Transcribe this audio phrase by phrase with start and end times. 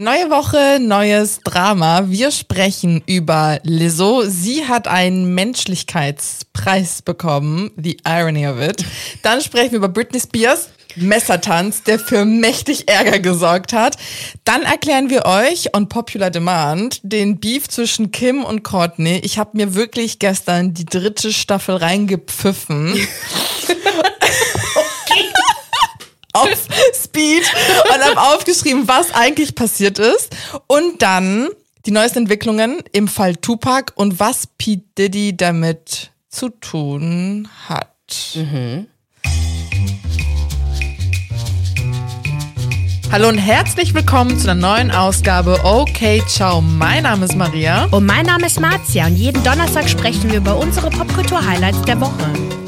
[0.00, 2.04] Neue Woche, neues Drama.
[2.06, 4.22] Wir sprechen über Lizzo.
[4.28, 7.72] Sie hat einen Menschlichkeitspreis bekommen.
[7.76, 8.84] The irony of it.
[9.22, 10.68] Dann sprechen wir über Britney Spears.
[10.94, 13.96] Messertanz, der für mächtig Ärger gesorgt hat.
[14.44, 19.20] Dann erklären wir euch on Popular Demand den Beef zwischen Kim und Courtney.
[19.24, 22.94] Ich habe mir wirklich gestern die dritte Staffel reingepfiffen.
[26.42, 27.42] auf Speed
[27.94, 30.34] und habe aufgeschrieben, was eigentlich passiert ist.
[30.66, 31.48] Und dann
[31.86, 37.88] die neuesten Entwicklungen im Fall Tupac und was Pete Diddy damit zu tun hat.
[38.34, 38.88] Mhm.
[43.10, 46.60] Hallo und herzlich willkommen zu einer neuen Ausgabe Okay Ciao.
[46.60, 47.86] Mein Name ist Maria.
[47.90, 52.67] Und mein Name ist Marzia und jeden Donnerstag sprechen wir über unsere Popkultur-Highlights der Woche.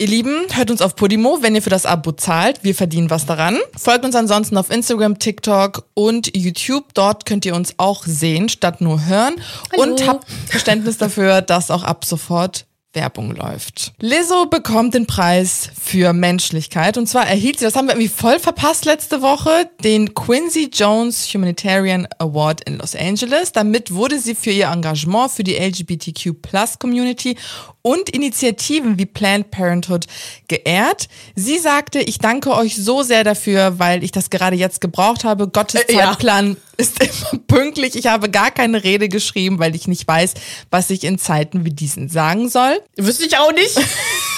[0.00, 2.64] Ihr Lieben, hört uns auf Podimo, wenn ihr für das Abo zahlt.
[2.64, 3.58] Wir verdienen was daran.
[3.76, 6.94] Folgt uns ansonsten auf Instagram, TikTok und YouTube.
[6.94, 9.34] Dort könnt ihr uns auch sehen, statt nur hören.
[9.70, 9.82] Hallo.
[9.82, 13.92] Und habt Verständnis dafür, dass auch ab sofort Werbung läuft.
[14.00, 18.40] Lizzo bekommt den Preis für Menschlichkeit und zwar erhielt sie, das haben wir irgendwie voll
[18.40, 23.52] verpasst letzte Woche, den Quincy Jones Humanitarian Award in Los Angeles.
[23.52, 27.36] Damit wurde sie für ihr Engagement für die LGBTQ Plus Community
[27.82, 30.06] und Initiativen wie Planned Parenthood
[30.48, 31.08] geehrt.
[31.34, 35.48] Sie sagte, ich danke euch so sehr dafür, weil ich das gerade jetzt gebraucht habe.
[35.48, 36.56] Gottes äh, Zeitplan ja.
[36.76, 37.96] ist immer pünktlich.
[37.96, 40.34] Ich habe gar keine Rede geschrieben, weil ich nicht weiß,
[40.70, 42.80] was ich in Zeiten wie diesen sagen soll.
[42.96, 43.78] Wüsste ich auch nicht.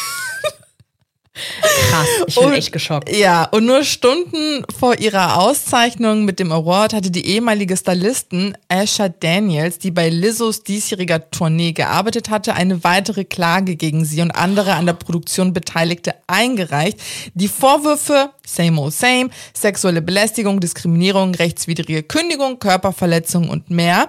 [1.35, 3.15] Krass, ich bin und, echt geschockt.
[3.15, 9.09] Ja, und nur Stunden vor ihrer Auszeichnung mit dem Award hatte die ehemalige Stylistin Asha
[9.09, 14.75] Daniels, die bei Lizzos diesjähriger Tournee gearbeitet hatte, eine weitere Klage gegen sie und andere
[14.75, 17.01] an der Produktion Beteiligte eingereicht.
[17.35, 24.09] Die Vorwürfe Same old same, sexuelle Belästigung, Diskriminierung, rechtswidrige Kündigung, Körperverletzung und mehr.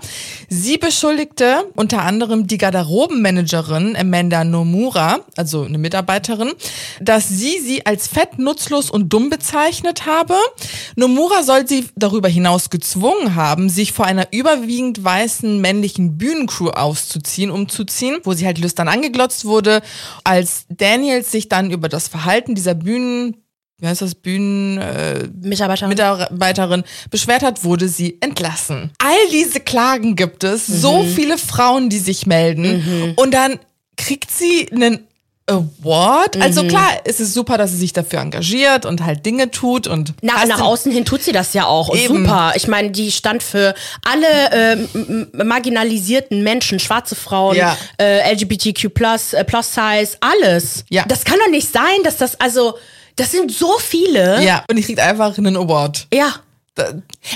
[0.50, 6.52] Sie beschuldigte unter anderem die Garderobenmanagerin Amanda Nomura, also eine Mitarbeiterin,
[7.00, 10.36] dass sie sie als fett, nutzlos und dumm bezeichnet habe.
[10.96, 17.52] Nomura soll sie darüber hinaus gezwungen haben, sich vor einer überwiegend weißen männlichen Bühnencrew auszuziehen,
[17.52, 19.82] umzuziehen, wo sie halt lüstern angeglotzt wurde.
[20.24, 23.43] Als Daniels sich dann über das Verhalten dieser Bühnen
[23.84, 26.84] wie heißt das, Bühnen äh, Mitarbeiterin.
[27.12, 28.92] Beschwert hat, wurde sie entlassen.
[28.98, 30.74] All diese Klagen gibt es, mhm.
[30.76, 33.14] so viele Frauen, die sich melden mhm.
[33.18, 33.60] und dann
[33.98, 35.06] kriegt sie einen
[35.48, 36.38] Award.
[36.42, 36.70] Also mhm.
[36.70, 40.46] klar, es ist super, dass sie sich dafür engagiert und halt Dinge tut und nach,
[40.46, 41.94] nach außen hin tut sie das ja auch.
[41.94, 42.24] Eben.
[42.24, 42.54] Super.
[42.56, 47.78] Ich meine, die stand für alle äh, marginalisierten Menschen, schwarze Frauen, ja.
[48.00, 50.86] äh, LGBTQ+, äh, Plus Size, alles.
[50.90, 51.04] Ja.
[51.06, 52.76] Das kann doch nicht sein, dass das also
[53.16, 54.44] das sind so viele.
[54.44, 56.08] Ja, und ich kriegt einfach einen Award.
[56.14, 56.36] Ja.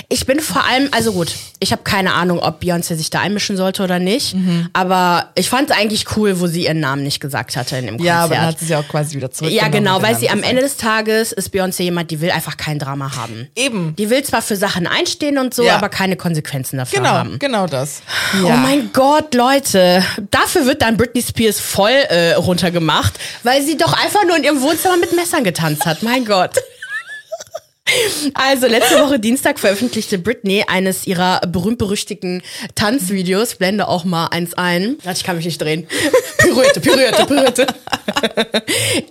[0.08, 3.56] Ich bin vor allem, also gut, ich habe keine Ahnung, ob Beyoncé sich da einmischen
[3.56, 4.68] sollte oder nicht, mhm.
[4.72, 7.96] aber ich fand es eigentlich cool, wo sie ihren Namen nicht gesagt hatte in dem
[7.98, 8.06] Konzert.
[8.06, 9.52] Ja, aber dann hat sie ja auch quasi wieder zurück.
[9.52, 12.80] Ja, genau, weil sie am Ende des Tages ist Beyoncé jemand, die will einfach kein
[12.80, 13.46] Drama haben.
[13.54, 13.94] Eben.
[13.94, 15.76] Die will zwar für Sachen einstehen und so, ja.
[15.76, 17.38] aber keine Konsequenzen dafür genau, haben.
[17.38, 18.02] Genau, das.
[18.42, 18.54] Ja.
[18.54, 23.92] Oh mein Gott, Leute, dafür wird dann Britney Spears voll äh, runtergemacht, weil sie doch
[23.92, 26.02] einfach nur in ihrem Wohnzimmer mit Messern getanzt hat.
[26.02, 26.56] Mein Gott.
[28.34, 32.42] Also letzte Woche Dienstag veröffentlichte Britney eines ihrer berühmt-berüchtigten
[32.74, 33.54] Tanzvideos.
[33.54, 34.96] Blende auch mal eins ein.
[35.12, 35.86] Ich kann mich nicht drehen.
[36.38, 37.66] Pirouette, Pirouette, Pirouette.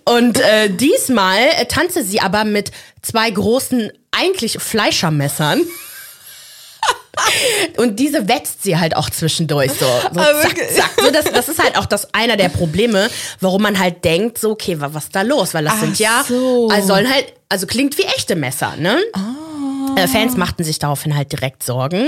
[0.05, 1.39] Und äh, diesmal
[1.69, 2.71] tanzte sie aber mit
[3.01, 5.61] zwei großen, eigentlich Fleischermessern.
[7.77, 9.85] Und diese wetzt sie halt auch zwischendurch so.
[10.13, 10.91] so zack, zack.
[11.01, 14.51] So, das, das ist halt auch das einer der Probleme, warum man halt denkt, so,
[14.51, 15.53] okay, was ist da los?
[15.53, 16.69] Weil das Ach sind ja, so.
[16.71, 18.99] also sollen halt, also klingt wie echte Messer, ne?
[19.15, 19.46] Oh.
[19.97, 22.07] Äh, Fans machten sich daraufhin halt direkt Sorgen.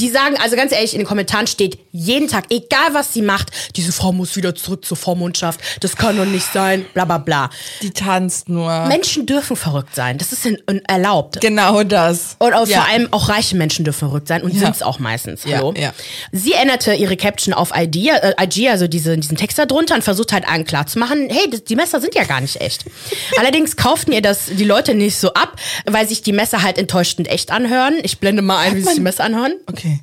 [0.00, 3.50] Die sagen, also ganz ehrlich, in den Kommentaren steht jeden Tag, egal was sie macht,
[3.76, 7.50] diese Frau muss wieder zurück zur Vormundschaft, das kann doch nicht sein, bla bla bla.
[7.82, 8.86] Die tanzt nur.
[8.86, 10.48] Menschen dürfen verrückt sein, das ist
[10.86, 11.40] erlaubt.
[11.40, 12.36] Genau das.
[12.38, 12.80] Und auch ja.
[12.80, 14.60] vor allem auch reiche Menschen dürfen verrückt sein und ja.
[14.60, 15.44] sind es auch meistens.
[15.46, 15.74] Hallo?
[15.76, 15.92] Ja,
[16.32, 20.02] Sie änderte ihre Caption auf ID, äh, IG, also diese, diesen Text da drunter und
[20.02, 22.84] versucht halt allen klarzumachen, hey, die Messer sind ja gar nicht echt.
[23.38, 25.56] Allerdings kauften ihr das die Leute nicht so ab,
[25.86, 27.98] weil sich die Messer halt enttäuschten echt anhören.
[28.02, 29.54] Ich blende mal ein, Hat wie sich die Messer anhören.
[29.66, 30.00] Okay.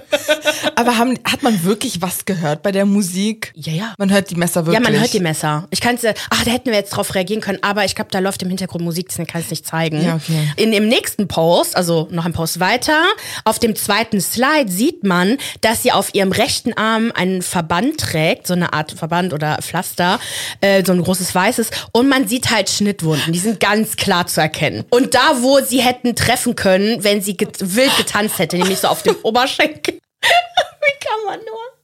[0.74, 3.52] Aber haben, hat man wirklich was gehört bei der Musik?
[3.54, 3.94] Ja, ja.
[3.98, 4.82] Man hört die Messer wirklich.
[4.84, 5.66] Ja, man hört die Messer.
[5.70, 8.18] Ich kann es, ach, da hätten wir jetzt drauf reagieren können, aber ich glaube, da
[8.18, 10.04] läuft im Hintergrund Musik, deswegen kann ich es nicht zeigen.
[10.04, 10.52] Ja, okay.
[10.56, 13.04] In dem nächsten Post, also noch ein Post weiter,
[13.44, 18.46] auf dem zweiten Slide sieht man, dass sie auf ihrem rechten Arm einen Verband trägt,
[18.46, 20.20] so eine Art Verband oder Pflaster,
[20.60, 24.40] äh, so ein großes weißes, und man sieht halt Schnittwunden, die sind ganz klar zu
[24.40, 24.84] erkennen.
[24.90, 28.88] Und da, wo sie hätten treffen können, wenn sie get wild getanzt hätte, nämlich so
[28.88, 29.85] auf dem Oberschenkel.
[30.22, 31.75] Wie kann man nur?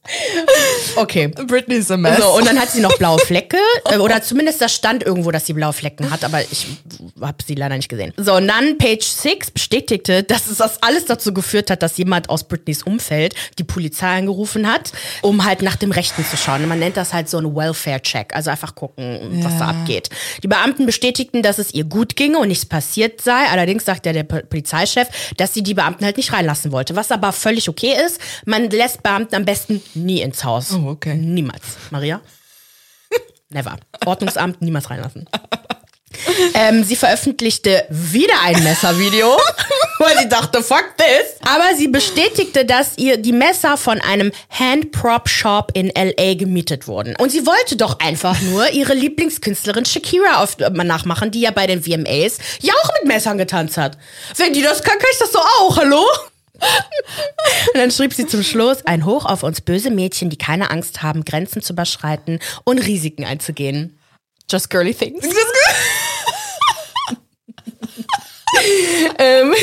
[0.95, 1.27] Okay.
[1.29, 2.19] Britney is a mess.
[2.19, 3.57] So, und dann hat sie noch blaue Flecke.
[3.89, 6.67] äh, Oder zumindest da stand irgendwo, dass sie blaue Flecken hat, aber ich
[7.21, 8.13] habe sie leider nicht gesehen.
[8.17, 12.29] So, und dann Page 6 bestätigte, dass es das alles dazu geführt hat, dass jemand
[12.29, 14.91] aus Britneys Umfeld die Polizei angerufen hat,
[15.21, 16.61] um halt nach dem Rechten zu schauen.
[16.63, 19.69] Und man nennt das halt so ein Welfare-Check, also einfach gucken, was da Ja.
[19.69, 20.09] abgeht.
[20.43, 23.47] Die Beamten bestätigten, dass es ihr gut ginge und nichts passiert sei.
[23.49, 25.07] Allerdings sagte der Po- Polizeichef,
[25.37, 28.19] dass sie die Beamten halt nicht reinlassen wollte, was aber völlig okay ist.
[28.45, 30.71] Man lässt Beamten am besten nie ins Haus.
[30.73, 31.15] Oh, okay.
[31.15, 31.77] Niemals.
[31.91, 32.21] Maria?
[33.49, 33.77] Never.
[34.05, 35.27] Ordnungsamt niemals reinlassen.
[36.53, 39.35] Ähm, sie veröffentlichte wieder ein Messervideo,
[39.99, 41.37] weil sie dachte, fuck this.
[41.41, 46.35] Aber sie bestätigte, dass ihr die Messer von einem Handprop-Shop in L.A.
[46.35, 47.15] gemietet wurden.
[47.17, 51.67] Und sie wollte doch einfach nur ihre Lieblingskünstlerin Shakira auf, äh, nachmachen, die ja bei
[51.67, 53.97] den VMAs ja auch mit Messern getanzt hat.
[54.37, 56.05] Wenn die das kann, kann ich das doch auch, hallo?
[56.59, 61.01] Und dann schrieb sie zum Schluss, ein Hoch auf uns böse Mädchen, die keine Angst
[61.01, 63.97] haben, Grenzen zu überschreiten und Risiken einzugehen.
[64.49, 65.25] Just girly things.
[69.17, 69.53] ähm,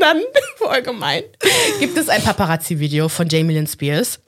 [0.00, 0.20] dann,
[0.56, 1.22] voll gemein,
[1.80, 4.20] gibt es ein Paparazzi-Video von Jamie Lynn Spears,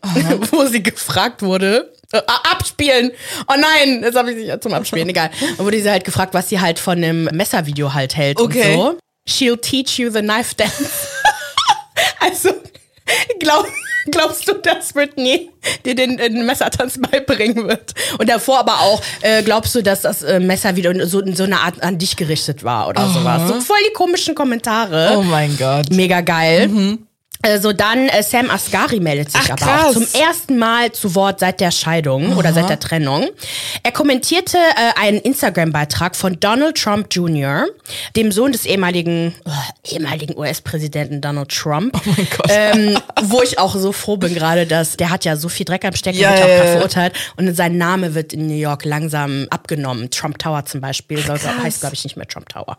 [0.51, 2.21] wo sie gefragt wurde, äh,
[2.51, 3.13] abspielen.
[3.49, 5.31] Oh nein, das habe ich nicht zum Abspielen, egal.
[5.57, 8.77] Da wurde sie halt gefragt, was sie halt von dem Messervideo halt hält Okay.
[8.77, 8.99] und so.
[9.29, 11.09] She'll teach you the knife dance.
[13.39, 13.67] Glaub,
[14.11, 15.51] glaubst du, dass Britney
[15.85, 17.95] dir den, den Messertanz beibringen wird?
[18.19, 21.61] Und davor aber auch, äh, glaubst du, dass das äh, Messer wieder so, so eine
[21.61, 23.49] Art an dich gerichtet war oder sowas?
[23.49, 25.17] So voll die komischen Kommentare.
[25.17, 25.91] Oh mein Gott.
[25.91, 26.99] Mega geil.
[27.45, 29.85] Also dann äh, Sam Asghari meldet sich Ach, aber krass.
[29.85, 33.29] auch zum ersten Mal zu Wort seit der Scheidung oder seit der Trennung.
[33.83, 37.67] Er kommentierte äh, einen Instagram-Beitrag von Donald Trump Jr.,
[38.17, 41.95] dem Sohn des ehemaligen äh, ehemaligen US-Präsidenten Donald Trump.
[41.95, 42.47] Oh mein Gott.
[42.49, 45.85] Ähm, wo ich auch so froh bin gerade, dass der hat ja so viel Dreck
[45.85, 49.47] am Stecken, Ja, wird auch gerade verurteilt und sein Name wird in New York langsam
[49.51, 50.11] abgenommen.
[50.11, 52.79] Trump Tower zum Beispiel soll, heißt glaube ich nicht mehr Trump Tower.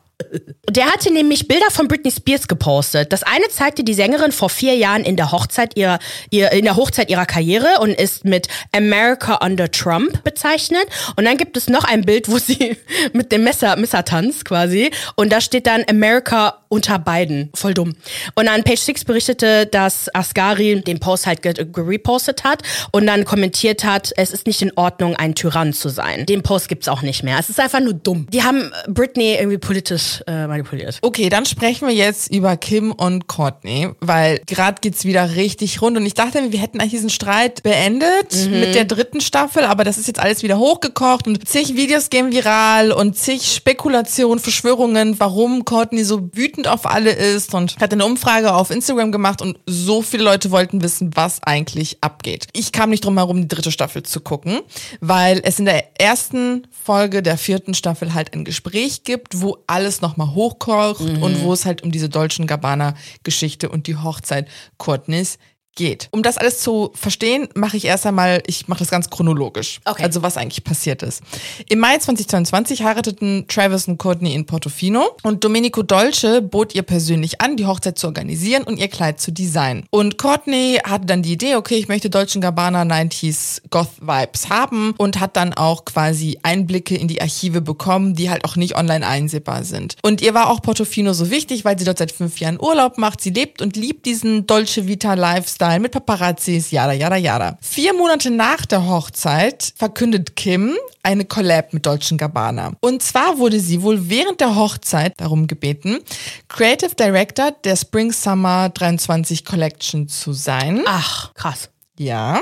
[0.69, 3.11] Der hatte nämlich Bilder von Britney Spears gepostet.
[3.11, 5.99] Das eine zeigte die Sängerin vor vier Jahren in der Hochzeit ihrer,
[6.29, 10.85] ihr, in der Hochzeit ihrer Karriere und ist mit America under Trump bezeichnet.
[11.15, 12.77] Und dann gibt es noch ein Bild, wo sie
[13.13, 14.91] mit dem Messer, Messertanz quasi.
[15.15, 17.49] Und da steht dann America unter beiden.
[17.53, 17.93] Voll dumm.
[18.35, 23.23] Und dann Page Six berichtete, dass Asghari den Post halt ge- gerepostet hat und dann
[23.25, 26.25] kommentiert hat, es ist nicht in Ordnung, ein Tyrann zu sein.
[26.25, 27.37] Den Post gibt's auch nicht mehr.
[27.39, 28.27] Es ist einfach nur dumm.
[28.31, 30.99] Die haben Britney irgendwie politisch äh, manipuliert.
[31.01, 35.97] Okay, dann sprechen wir jetzt über Kim und Courtney, weil gerade geht's wieder richtig rund
[35.97, 38.59] und ich dachte, wir hätten eigentlich diesen Streit beendet Mhm.
[38.59, 42.31] mit der dritten Staffel, aber das ist jetzt alles wieder hochgekocht und zig Videos gehen
[42.31, 48.05] viral und zig Spekulationen, Verschwörungen, warum Courtney so wütend auf alle ist und hat eine
[48.05, 52.47] Umfrage auf Instagram gemacht und so viele Leute wollten wissen, was eigentlich abgeht.
[52.53, 54.59] Ich kam nicht drum herum, die dritte Staffel zu gucken,
[55.01, 60.01] weil es in der ersten Folge der vierten Staffel halt ein Gespräch gibt, wo alles
[60.01, 65.37] nochmal hochkocht und wo es halt um diese Dolce Gabbana-Geschichte und die Hochzeit Hochzeit Courtneys
[65.75, 66.07] geht.
[66.11, 69.81] Um das alles zu verstehen, mache ich erst einmal, ich mache das ganz chronologisch.
[69.85, 70.03] Okay.
[70.03, 71.21] Also was eigentlich passiert ist.
[71.69, 77.41] Im Mai 2022 heirateten Travis und Courtney in Portofino und Domenico Dolce bot ihr persönlich
[77.41, 79.85] an, die Hochzeit zu organisieren und ihr Kleid zu designen.
[79.89, 84.93] Und Courtney hatte dann die Idee, okay, ich möchte Dolce Gabbana 90s Goth Vibes haben
[84.97, 89.05] und hat dann auch quasi Einblicke in die Archive bekommen, die halt auch nicht online
[89.05, 89.97] einsehbar sind.
[90.01, 93.19] Und ihr war auch Portofino so wichtig, weil sie dort seit fünf Jahren Urlaub macht.
[93.19, 97.57] Sie lebt und liebt diesen Dolce Vita Lifestyle mit Paparazzis, yada, yada, yada.
[97.61, 102.73] Vier Monate nach der Hochzeit verkündet Kim eine Collab mit Dolce Gabbana.
[102.79, 105.99] Und zwar wurde sie wohl während der Hochzeit darum gebeten,
[106.47, 110.83] Creative Director der Spring Summer 23 Collection zu sein.
[110.85, 111.69] Ach, krass.
[111.97, 112.41] Ja.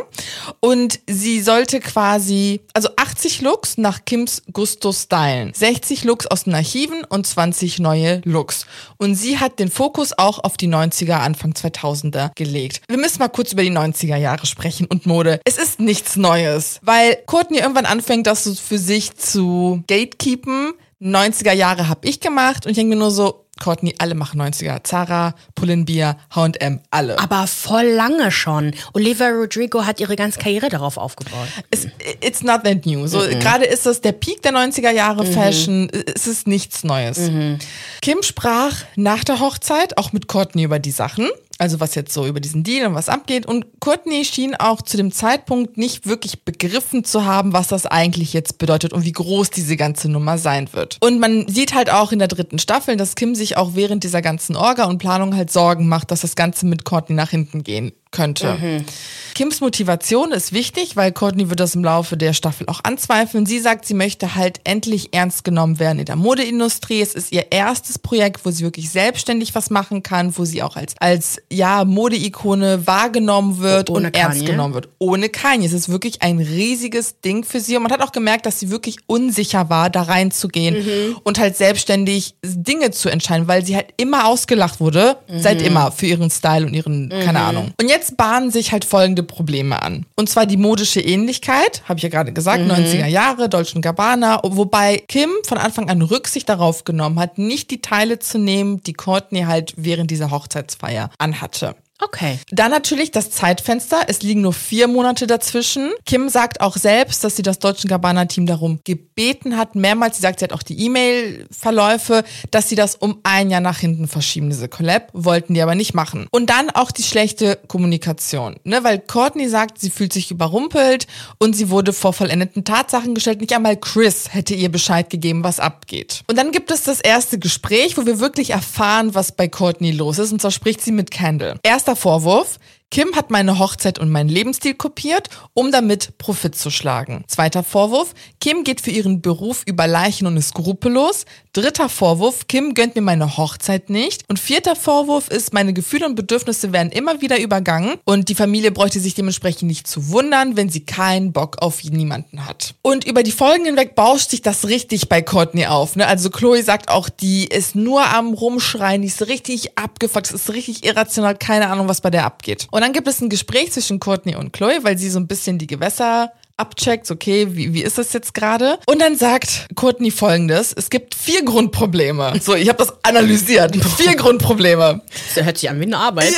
[0.60, 5.54] Und sie sollte quasi, also 80 Looks nach Kims Gusto stylen.
[5.54, 8.66] 60 Looks aus den Archiven und 20 neue Looks.
[8.98, 12.82] Und sie hat den Fokus auch auf die 90er, Anfang 2000er gelegt.
[12.88, 15.40] Wir müssen mal kurz über die 90er Jahre sprechen und Mode.
[15.46, 20.74] Es ist nichts Neues, weil Courtney irgendwann anfängt, das so für sich zu gatekeepen.
[21.02, 24.84] 90er Jahre habe ich gemacht und ich denke mir nur so, Courtney, alle machen 90er.
[24.84, 27.20] Zara, Pull&Bear, H&M, alle.
[27.20, 28.74] Aber voll lange schon.
[28.94, 31.48] Olivia Rodrigo hat ihre ganze Karriere darauf aufgebaut.
[31.72, 31.88] It's,
[32.22, 33.08] it's not that new.
[33.08, 33.40] So, mhm.
[33.40, 35.32] Gerade ist das der Peak der 90er Jahre mhm.
[35.32, 35.90] Fashion.
[35.90, 37.20] Es ist nichts Neues.
[37.20, 37.60] Mhm.
[38.02, 41.30] Kim sprach nach der Hochzeit auch mit Courtney über die Sachen
[41.60, 43.46] also was jetzt so über diesen Deal und was abgeht.
[43.46, 48.34] Und Courtney schien auch zu dem Zeitpunkt nicht wirklich begriffen zu haben, was das eigentlich
[48.34, 50.98] jetzt bedeutet und wie groß diese ganze Nummer sein wird.
[51.02, 54.22] Und man sieht halt auch in der dritten Staffel, dass Kim sich auch während dieser
[54.22, 57.94] ganzen Orga und Planung halt Sorgen macht, dass das Ganze mit Courtney nach hinten gehen
[58.14, 58.54] könnte.
[58.54, 58.86] Mhm.
[59.34, 63.48] Kims Motivation ist wichtig, weil Courtney wird das im Laufe der Staffel auch anzweifeln.
[63.48, 67.02] Sie sagt, sie möchte halt endlich ernst genommen werden in der Modeindustrie.
[67.02, 70.76] Es ist ihr erstes Projekt, wo sie wirklich selbstständig was machen kann, wo sie auch
[70.76, 74.24] als, als ja, Modeikone wahrgenommen wird Ohne und Kanye.
[74.24, 74.90] ernst genommen wird.
[75.00, 75.66] Ohne Kanye.
[75.66, 77.76] Es ist wirklich ein riesiges Ding für sie.
[77.76, 81.18] Und man hat auch gemerkt, dass sie wirklich unsicher war, da reinzugehen mhm.
[81.24, 85.40] und halt selbstständig Dinge zu entscheiden, weil sie halt immer ausgelacht wurde, mhm.
[85.40, 87.46] seit immer, für ihren Style und ihren, keine mhm.
[87.46, 87.72] Ahnung.
[87.82, 90.06] Und jetzt bahnen sich halt folgende Probleme an.
[90.16, 92.72] Und zwar die modische Ähnlichkeit, habe ich ja gerade gesagt, mhm.
[92.72, 97.82] 90er Jahre, Dolce Gabbana, wobei Kim von Anfang an Rücksicht darauf genommen hat, nicht die
[97.82, 101.76] Teile zu nehmen, die Courtney halt während dieser Hochzeitsfeier anhatte.
[102.06, 102.40] Okay.
[102.52, 104.02] Dann natürlich das Zeitfenster.
[104.08, 105.92] Es liegen nur vier Monate dazwischen.
[106.06, 109.76] Kim sagt auch selbst, dass sie das Deutschen Gabbana-Team darum gebeten hat.
[109.76, 113.78] Mehrmals, sie sagt, sie hat auch die E-Mail-Verläufe, dass sie das um ein Jahr nach
[113.78, 115.10] hinten verschieben, diese Collab.
[115.14, 116.28] Wollten die aber nicht machen.
[116.32, 118.58] Und dann auch die schlechte Kommunikation.
[118.64, 118.84] Ne?
[118.84, 121.08] Weil Courtney sagt, sie fühlt sich überrumpelt
[121.40, 123.40] und sie wurde vor vollendeten Tatsachen gestellt.
[123.40, 126.24] Nicht einmal Chris hätte ihr Bescheid gegeben, was abgeht.
[126.28, 130.20] Und dann gibt es das erste Gespräch, wo wir wirklich erfahren, was bei Courtney los
[130.20, 130.34] ist.
[130.34, 131.60] Und zwar spricht sie mit Candle.
[131.64, 132.58] Erster Vorwurf.
[132.94, 137.24] Kim hat meine Hochzeit und meinen Lebensstil kopiert, um damit Profit zu schlagen.
[137.26, 141.26] Zweiter Vorwurf, Kim geht für ihren Beruf über Leichen und ist skrupellos.
[141.54, 144.30] Dritter Vorwurf, Kim gönnt mir meine Hochzeit nicht.
[144.30, 148.72] Und vierter Vorwurf ist, meine Gefühle und Bedürfnisse werden immer wieder übergangen und die Familie
[148.72, 152.76] bräuchte sich dementsprechend nicht zu wundern, wenn sie keinen Bock auf niemanden hat.
[152.84, 155.96] Und über die Folgen hinweg bauscht sich das richtig bei Courtney auf.
[155.96, 156.06] Ne?
[156.06, 160.86] Also Chloe sagt auch, die ist nur am Rumschreien, die ist richtig abgefuckt, ist richtig
[160.86, 162.68] irrational, keine Ahnung, was bei der abgeht.
[162.70, 165.58] Und dann gibt es ein Gespräch zwischen Courtney und Chloe, weil sie so ein bisschen
[165.58, 168.78] die Gewässer abcheckt, okay, wie, wie ist das jetzt gerade?
[168.88, 172.34] Und dann sagt Courtney folgendes, es gibt vier Grundprobleme.
[172.42, 173.74] So, ich habe das analysiert.
[173.98, 175.02] vier Grundprobleme.
[175.34, 176.34] Das hört sich an wie eine Arbeit.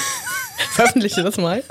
[0.74, 1.64] Veröffentliche das mal.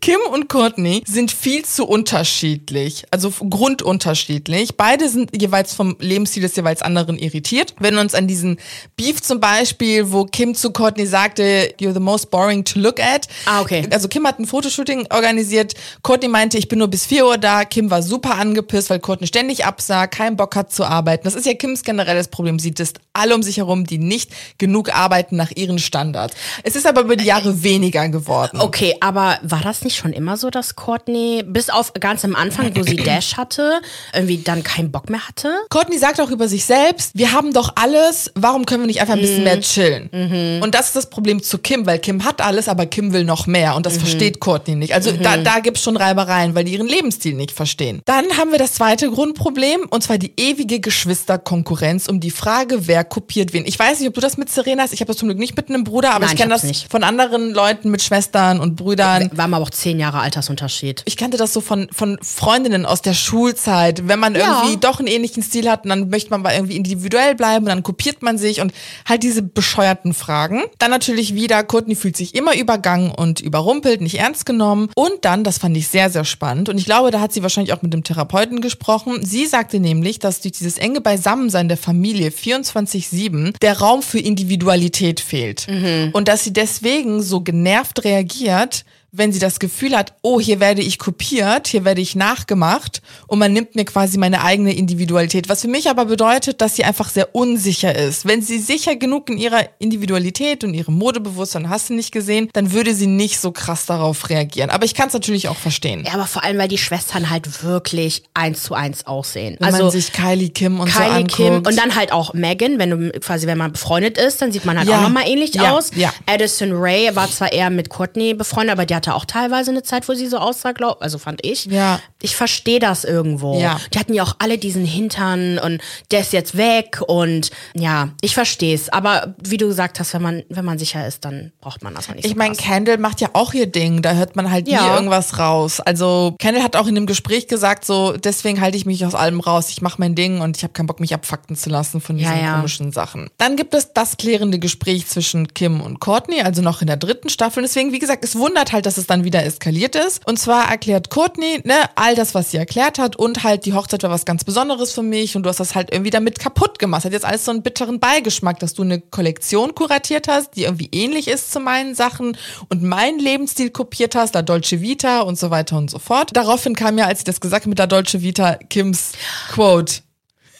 [0.00, 4.76] Kim und Courtney sind viel zu unterschiedlich, also grundunterschiedlich.
[4.76, 7.74] Beide sind jeweils vom Lebensstil des jeweils anderen irritiert.
[7.78, 8.58] Wenn wir uns an diesen
[8.96, 13.28] Beef zum Beispiel, wo Kim zu Courtney sagte, you're the most boring to look at.
[13.46, 13.86] Ah, okay.
[13.90, 15.74] Also Kim hat ein Fotoshooting organisiert.
[16.02, 17.64] Courtney meinte, ich bin nur bis 4 Uhr da.
[17.64, 21.24] Kim war super angepisst, weil Courtney ständig absah, keinen Bock hat zu arbeiten.
[21.24, 22.58] Das ist ja Kims generelles Problem.
[22.58, 26.34] Sie ist alle um sich herum, die nicht genug arbeiten nach ihren Standards.
[26.62, 28.60] Es ist aber über die Jahre weniger geworden.
[28.60, 32.74] Okay, aber war das nicht schon immer so, dass Courtney bis auf ganz am Anfang,
[32.76, 33.80] wo sie Dash hatte,
[34.12, 35.54] irgendwie dann keinen Bock mehr hatte?
[35.70, 39.14] Courtney sagt auch über sich selbst, wir haben doch alles, warum können wir nicht einfach
[39.14, 39.44] ein bisschen mhm.
[39.44, 40.10] mehr chillen?
[40.12, 40.62] Mhm.
[40.62, 43.46] Und das ist das Problem zu Kim, weil Kim hat alles, aber Kim will noch
[43.46, 44.00] mehr und das mhm.
[44.00, 44.94] versteht Courtney nicht.
[44.94, 45.22] Also mhm.
[45.22, 48.00] da, da gibt es schon Reibereien, weil die ihren Lebensstil nicht verstehen.
[48.04, 53.04] Dann haben wir das zweite Grundproblem und zwar die ewige Geschwisterkonkurrenz um die Frage, wer
[53.04, 53.66] kopiert wen.
[53.66, 54.92] Ich weiß nicht, ob du das mit Serena hast.
[54.92, 56.90] Ich habe das zum Glück nicht mit einem Bruder, aber Nein, ich kenne das nicht.
[56.90, 59.30] von anderen Leuten mit Schwestern und Brüdern.
[59.36, 61.02] Haben aber auch zehn Jahre Altersunterschied.
[61.04, 64.06] Ich kannte das so von, von Freundinnen aus der Schulzeit.
[64.06, 64.60] Wenn man ja.
[64.60, 67.82] irgendwie doch einen ähnlichen Stil hat, dann möchte man mal irgendwie individuell bleiben und dann
[67.82, 68.72] kopiert man sich und
[69.06, 70.62] halt diese bescheuerten Fragen.
[70.78, 74.88] Dann natürlich wieder, Courtney fühlt sich immer übergangen und überrumpelt, nicht ernst genommen.
[74.94, 77.72] Und dann, das fand ich sehr, sehr spannend und ich glaube, da hat sie wahrscheinlich
[77.72, 79.24] auch mit dem Therapeuten gesprochen.
[79.24, 85.20] Sie sagte nämlich, dass durch dieses enge Beisammensein der Familie 24-7 der Raum für Individualität
[85.20, 85.66] fehlt.
[85.68, 86.10] Mhm.
[86.12, 88.84] Und dass sie deswegen so genervt reagiert,
[89.16, 93.38] wenn sie das Gefühl hat, oh, hier werde ich kopiert, hier werde ich nachgemacht und
[93.38, 95.48] man nimmt mir quasi meine eigene Individualität.
[95.48, 98.26] Was für mich aber bedeutet, dass sie einfach sehr unsicher ist.
[98.26, 102.72] Wenn sie sicher genug in ihrer Individualität und ihrem Modebewusstsein hast du nicht gesehen, dann
[102.72, 104.70] würde sie nicht so krass darauf reagieren.
[104.70, 106.04] Aber ich kann es natürlich auch verstehen.
[106.06, 109.56] Ja, aber vor allem, weil die Schwestern halt wirklich eins zu eins aussehen.
[109.58, 111.36] Wenn also man sich Kylie Kim und Kylie so anguckt.
[111.36, 114.64] Kim und dann halt auch Megan, wenn du quasi, wenn man befreundet ist, dann sieht
[114.64, 114.98] man halt ja.
[114.98, 115.72] auch nochmal ähnlich ja.
[115.72, 115.90] aus.
[115.94, 116.12] Ja.
[116.26, 119.82] Addison Ray war zwar eher mit Courtney befreundet, aber die hat hatte auch teilweise eine
[119.82, 121.66] Zeit, wo sie so aussah, glaub, also fand ich.
[121.66, 122.00] Ja.
[122.20, 123.58] Ich verstehe das irgendwo.
[123.60, 123.78] Ja.
[123.94, 128.34] Die hatten ja auch alle diesen Hintern und der ist jetzt weg und ja, ich
[128.34, 128.88] verstehe es.
[128.88, 132.08] Aber wie du gesagt hast, wenn man, wenn man sicher ist, dann braucht man das
[132.08, 132.66] nicht so Ich meine, krass.
[132.66, 134.94] Kendall macht ja auch ihr Ding, da hört man halt nie Ja.
[134.94, 135.80] irgendwas raus.
[135.80, 139.40] Also Kendall hat auch in dem Gespräch gesagt, so deswegen halte ich mich aus allem
[139.40, 142.16] raus, ich mache mein Ding und ich habe keinen Bock, mich abfakten zu lassen von
[142.16, 142.54] diesen Ja, ja.
[142.56, 143.28] komischen Sachen.
[143.38, 147.28] Dann gibt es das klärende Gespräch zwischen Kim und Courtney, also noch in der dritten
[147.28, 147.62] Staffel.
[147.62, 150.26] Deswegen, wie gesagt, es wundert halt, dass es dann wieder eskaliert ist.
[150.26, 154.02] Und zwar erklärt Courtney, ne, all das, was sie erklärt hat und halt die Hochzeit
[154.02, 157.04] war was ganz Besonderes für mich und du hast das halt irgendwie damit kaputt gemacht.
[157.04, 160.88] Hat jetzt alles so einen bitteren Beigeschmack, dass du eine Kollektion kuratiert hast, die irgendwie
[160.92, 162.36] ähnlich ist zu meinen Sachen
[162.68, 166.30] und meinen Lebensstil kopiert hast, La Dolce Vita und so weiter und so fort.
[166.34, 169.12] Daraufhin kam ja, als sie das gesagt hat mit La Dolce Vita, Kims
[169.50, 170.02] Quote.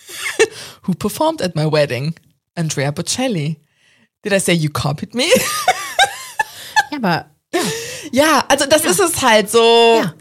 [0.83, 2.14] Who performed at my wedding?
[2.54, 3.56] Andrea Bocelli.
[4.23, 5.25] Did I say you copied me?
[6.90, 7.61] Ja, aber ja,
[8.48, 10.02] also das ist es halt so.
[10.02, 10.14] Ja.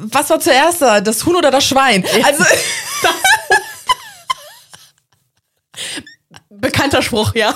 [0.00, 1.00] Was war zuerst da?
[1.00, 2.04] Das Huhn oder das Schwein?
[2.24, 2.44] Also
[6.50, 7.54] bekannter Spruch, ja.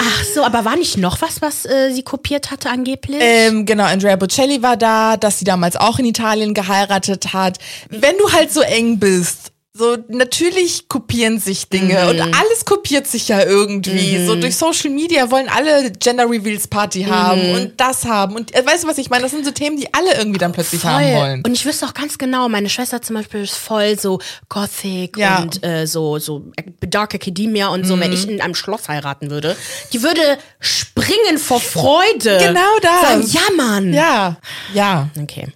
[0.00, 3.18] Ach so, aber war nicht noch was, was äh, sie kopiert hatte angeblich?
[3.20, 7.58] ähm, genau, Andrea Bocelli war da, dass sie damals auch in Italien geheiratet hat.
[7.88, 13.28] Wenn du halt so eng bist, so natürlich kopieren sich Dinge und alles kopiert sich
[13.28, 14.26] ja irgendwie.
[14.26, 18.66] So durch Social Media wollen alle Gender Reveals Party haben und das haben und äh,
[18.66, 19.22] weißt du was ich meine?
[19.22, 21.14] Das sind so Themen, die alle irgendwie dann plötzlich haben Voll.
[21.14, 21.42] wollen.
[21.46, 25.42] Und ich wüsste auch ganz genau, meine Schwester zum Beispiel ist voll so Gothic Ja.
[25.42, 26.50] und äh, so, so
[26.80, 27.94] Dark Academia und so.
[27.94, 28.00] Mhm.
[28.00, 29.56] Wenn ich in einem Schloss heiraten würde,
[29.92, 30.20] die würde
[30.58, 32.38] springen vor Freude.
[32.38, 33.00] Genau das.
[33.02, 33.92] Sagen, ja, Mann.
[33.94, 34.36] Ja,
[34.74, 35.08] ja.
[35.16, 35.46] Okay.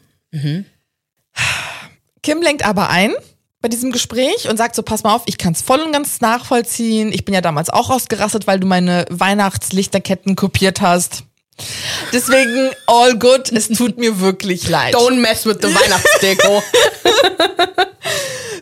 [2.23, 3.12] Kim lenkt aber ein
[3.64, 6.21] bei diesem Gespräch und sagt so, pass mal auf, ich kann es voll und ganz
[6.21, 7.11] nachvollziehen.
[7.14, 11.23] Ich bin ja damals auch ausgerastet, weil du meine Weihnachtslichterketten kopiert hast.
[12.12, 14.94] Deswegen, all good, es tut mir wirklich leid.
[14.94, 16.62] Don't mess with the Weihnachtsdeko.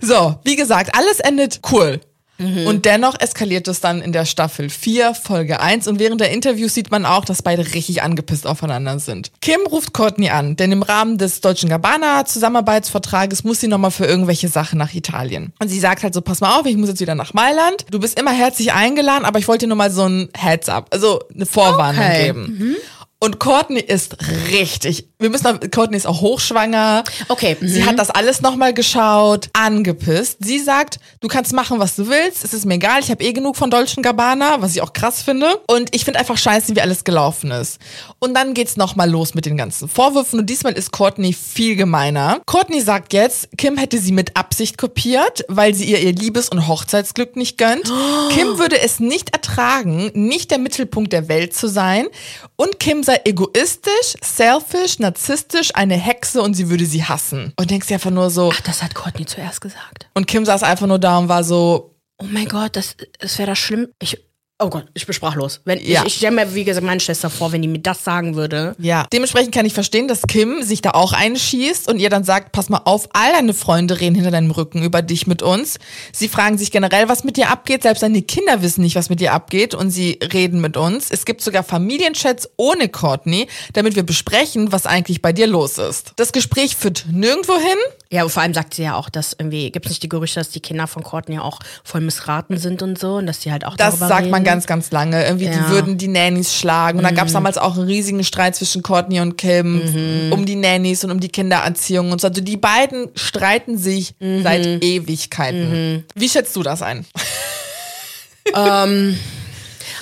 [0.05, 2.01] So, wie gesagt, alles endet cool.
[2.39, 2.67] Mhm.
[2.67, 5.87] Und dennoch eskaliert es dann in der Staffel 4, Folge 1.
[5.87, 9.31] Und während der Interviews sieht man auch, dass beide richtig angepisst aufeinander sind.
[9.41, 14.49] Kim ruft Courtney an, denn im Rahmen des Deutschen Gabbana-Zusammenarbeitsvertrages muss sie nochmal für irgendwelche
[14.49, 15.53] Sachen nach Italien.
[15.61, 17.87] Und sie sagt halt so, pass mal auf, ich muss jetzt wieder nach Mailand.
[17.91, 21.21] Du bist immer herzlich eingeladen, aber ich wollte dir nur mal so ein Heads-up, also
[21.35, 22.27] eine Vorwarnung Okay.
[22.27, 22.77] geben.
[23.23, 24.17] Und Courtney ist
[24.51, 27.05] richtig, wir müssen, noch- Courtney ist auch hochschwanger.
[27.29, 30.39] Okay, Sie hat das alles nochmal geschaut, angepisst.
[30.41, 32.43] Sie sagt, du kannst machen, was du willst.
[32.43, 32.99] Es ist mir egal.
[33.01, 35.61] Ich habe eh genug von Dolce Gabbana, was ich auch krass finde.
[35.69, 37.79] Und ich finde einfach scheiße, wie alles gelaufen ist.
[38.19, 40.41] Und dann geht's nochmal los mit den ganzen Vorwürfen.
[40.41, 42.41] Und diesmal ist Courtney viel gemeiner.
[42.47, 46.67] Courtney sagt jetzt, Kim hätte sie mit Absicht kopiert, weil sie ihr ihr Liebes- und
[46.67, 47.85] Hochzeitsglück nicht gönnt.
[48.31, 52.09] Kim würde es nicht ertragen, nicht der Mittelpunkt der Welt zu sein.
[52.57, 57.53] Und Kim sei egoistisch, selfish, narzisstisch, eine Hexe und sie würde sie hassen.
[57.59, 60.09] Und denkst dir einfach nur so, Ach, das hat Courtney zuerst gesagt.
[60.15, 63.51] und Kim saß einfach nur da und war so, Oh mein Gott, das, das wäre
[63.51, 63.89] das schlimm.
[64.01, 64.19] Ich,
[64.65, 65.61] oh Gott, ich bin sprachlos.
[65.65, 66.01] Wenn, Ja.
[66.03, 68.75] Ich, ich stelle mir, wie gesagt, meine Schwester vor, wenn die mir das sagen würde.
[68.79, 69.07] ja.
[69.13, 72.69] Dementsprechend kann ich verstehen, dass Kim sich da auch einschießt und ihr dann sagt, pass
[72.69, 75.79] mal auf, all deine Freunde reden hinter deinem Rücken über dich mit uns.
[76.13, 77.83] Sie fragen sich generell, was mit dir abgeht.
[77.83, 81.11] Selbst deine Kinder wissen nicht, was mit dir abgeht und sie reden mit uns.
[81.11, 86.13] Es gibt sogar Familienchats ohne Courtney, damit wir besprechen, was eigentlich bei dir los ist.
[86.17, 87.79] Das Gespräch führt nirgendwo hin.
[88.11, 90.39] Ja, und vor allem sagt sie ja auch, dass irgendwie, gibt es nicht die Gerüchte,
[90.41, 93.65] dass die Kinder von Courtney auch voll missraten sind und so und dass die halt
[93.65, 94.31] auch Das darüber sagt reden.
[94.33, 95.25] man ganz, ganz lange.
[95.25, 95.71] Irgendwie, die Ja.
[95.71, 96.99] würden die Nannies schlagen.
[96.99, 100.57] Und da gab es damals auch einen riesigen Streit zwischen Courtney und Kim um die
[100.57, 102.29] Nannies und um die Kindererziehung und so.
[102.29, 106.05] Also die beiden streiten sich seit Ewigkeiten.
[106.15, 107.05] Wie schätzt du das ein?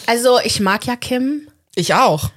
[0.07, 2.31] Also, ich mag ja Kim, Ich auch.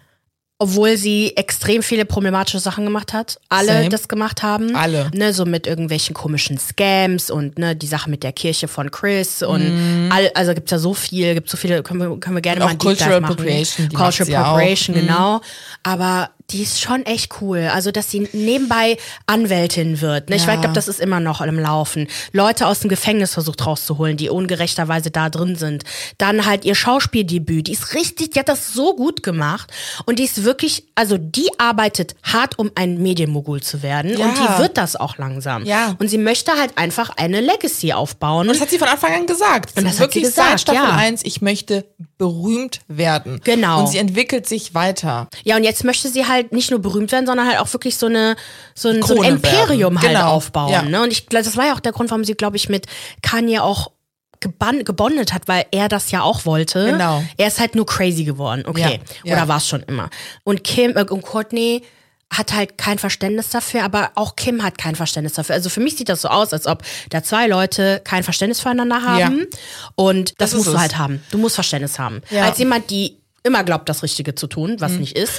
[0.64, 3.38] Obwohl sie extrem viele problematische Sachen gemacht hat.
[3.50, 3.90] Alle Same.
[3.90, 4.76] das gemacht haben.
[4.78, 5.12] Alle.
[5.14, 9.44] Ne, so mit irgendwelchen komischen Scams und ne, die Sache mit der Kirche von Chris
[9.44, 10.10] und Mhm.
[10.12, 12.68] all, also gibt's ja so viel, gibt so viele, können wir, können wir gerne Und
[12.68, 13.24] mal auch Cultural.
[13.24, 14.28] Appropriation, Cultural auch.
[14.28, 14.36] Mhm.
[14.36, 15.42] Appropriation, genau.
[15.84, 17.70] Aber die ist schon echt cool.
[17.74, 20.30] Also, dass sie nebenbei Anwältin wird.
[20.30, 20.36] Ne?
[20.36, 20.56] Ich Ja.
[20.56, 22.08] glaube, das ist immer noch im Laufen.
[22.32, 25.84] Leute aus dem Gefängnis versucht rauszuholen, die ungerechterweise da drin sind.
[26.18, 27.68] Dann halt ihr Schauspieldebüt.
[27.68, 29.72] Die ist richtig, die hat das so gut gemacht.
[30.06, 34.18] Und die ist wirklich, also die arbeitet hart, um ein Medienmogul zu werden.
[34.18, 34.26] Ja.
[34.26, 35.66] Und die wird das auch langsam.
[35.66, 35.96] Ja.
[36.00, 38.48] Und sie möchte halt einfach eine Legacy aufbauen.
[38.48, 39.78] Und das hat sie von Anfang an gesagt.
[39.78, 40.96] Und das hat Wirklich sie gesagt, seit Staffel ja.
[40.96, 41.86] 1, ich möchte
[42.18, 43.42] berühmt werden.
[43.44, 43.82] Genau.
[43.82, 45.28] Und sie entwickelt sich weiter.
[45.44, 48.08] Ja, und jetzt möchte sie halt nicht nur berühmt werden, sondern halt auch wirklich so
[48.08, 48.36] eine
[48.76, 50.02] so ein, so ein Imperium werden.
[50.02, 50.32] halt Genau.
[50.32, 50.72] aufbauen.
[50.72, 50.82] Ja.
[50.84, 51.02] Ne?
[51.04, 52.86] Und ich glaube, das war ja auch der Grund, warum sie, glaube ich, mit
[53.22, 53.92] Kanye auch
[54.40, 56.86] gebondet hat, weil er das ja auch wollte.
[56.92, 57.24] Genau.
[57.38, 58.64] Er ist halt nur crazy geworden.
[58.66, 59.00] Okay.
[59.24, 59.36] Ja.
[59.36, 60.10] Oder war es schon immer.
[60.44, 61.84] Und Kim äh, und Courtney
[62.30, 65.54] hat halt kein Verständnis dafür, aber auch Kim hat kein Verständnis dafür.
[65.56, 69.04] Also für mich sieht das so aus, als ob da zwei Leute kein Verständnis füreinander
[69.04, 69.40] haben.
[69.40, 69.58] Ja.
[69.96, 71.24] Und das, Das musst du halt haben.
[71.32, 72.22] Du musst Verständnis haben.
[72.32, 72.44] Ja.
[72.46, 75.34] Als jemand, die immer glaubt, das Richtige zu tun, was nicht ist.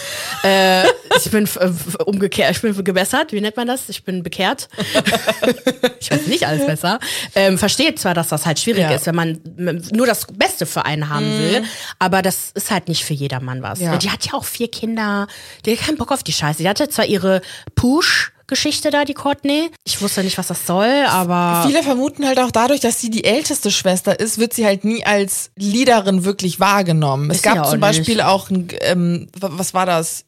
[0.45, 0.85] Äh,
[1.17, 3.89] ich bin äh, umgekehrt, ich bin gebessert, wie nennt man das?
[3.89, 4.69] Ich bin bekehrt.
[6.01, 6.99] ich weiß nicht alles besser.
[7.35, 8.91] Ähm, versteht zwar, dass das halt schwierig Ja.
[8.95, 9.41] Ist, wenn man
[9.93, 11.65] nur das Beste für einen haben will,
[11.99, 13.81] aber das ist halt nicht für jedermann was.
[13.81, 13.97] Ja.
[13.97, 15.27] Die hat ja auch vier Kinder,
[15.65, 16.63] die hat keinen Bock auf die Scheiße.
[16.63, 17.41] Die hatte zwar ihre
[17.75, 19.71] Push- Geschichte da, die Courtney.
[19.85, 23.25] Ich wusste nicht, was das soll, aber Viele vermuten halt auch dadurch, dass sie die
[23.25, 27.31] älteste Schwester ist, wird sie halt nie als Leaderin wirklich wahrgenommen.
[27.31, 27.81] Es Ist ja gab zum nicht.
[27.81, 30.25] Beispiel auch, ein, ähm, wa- was war das?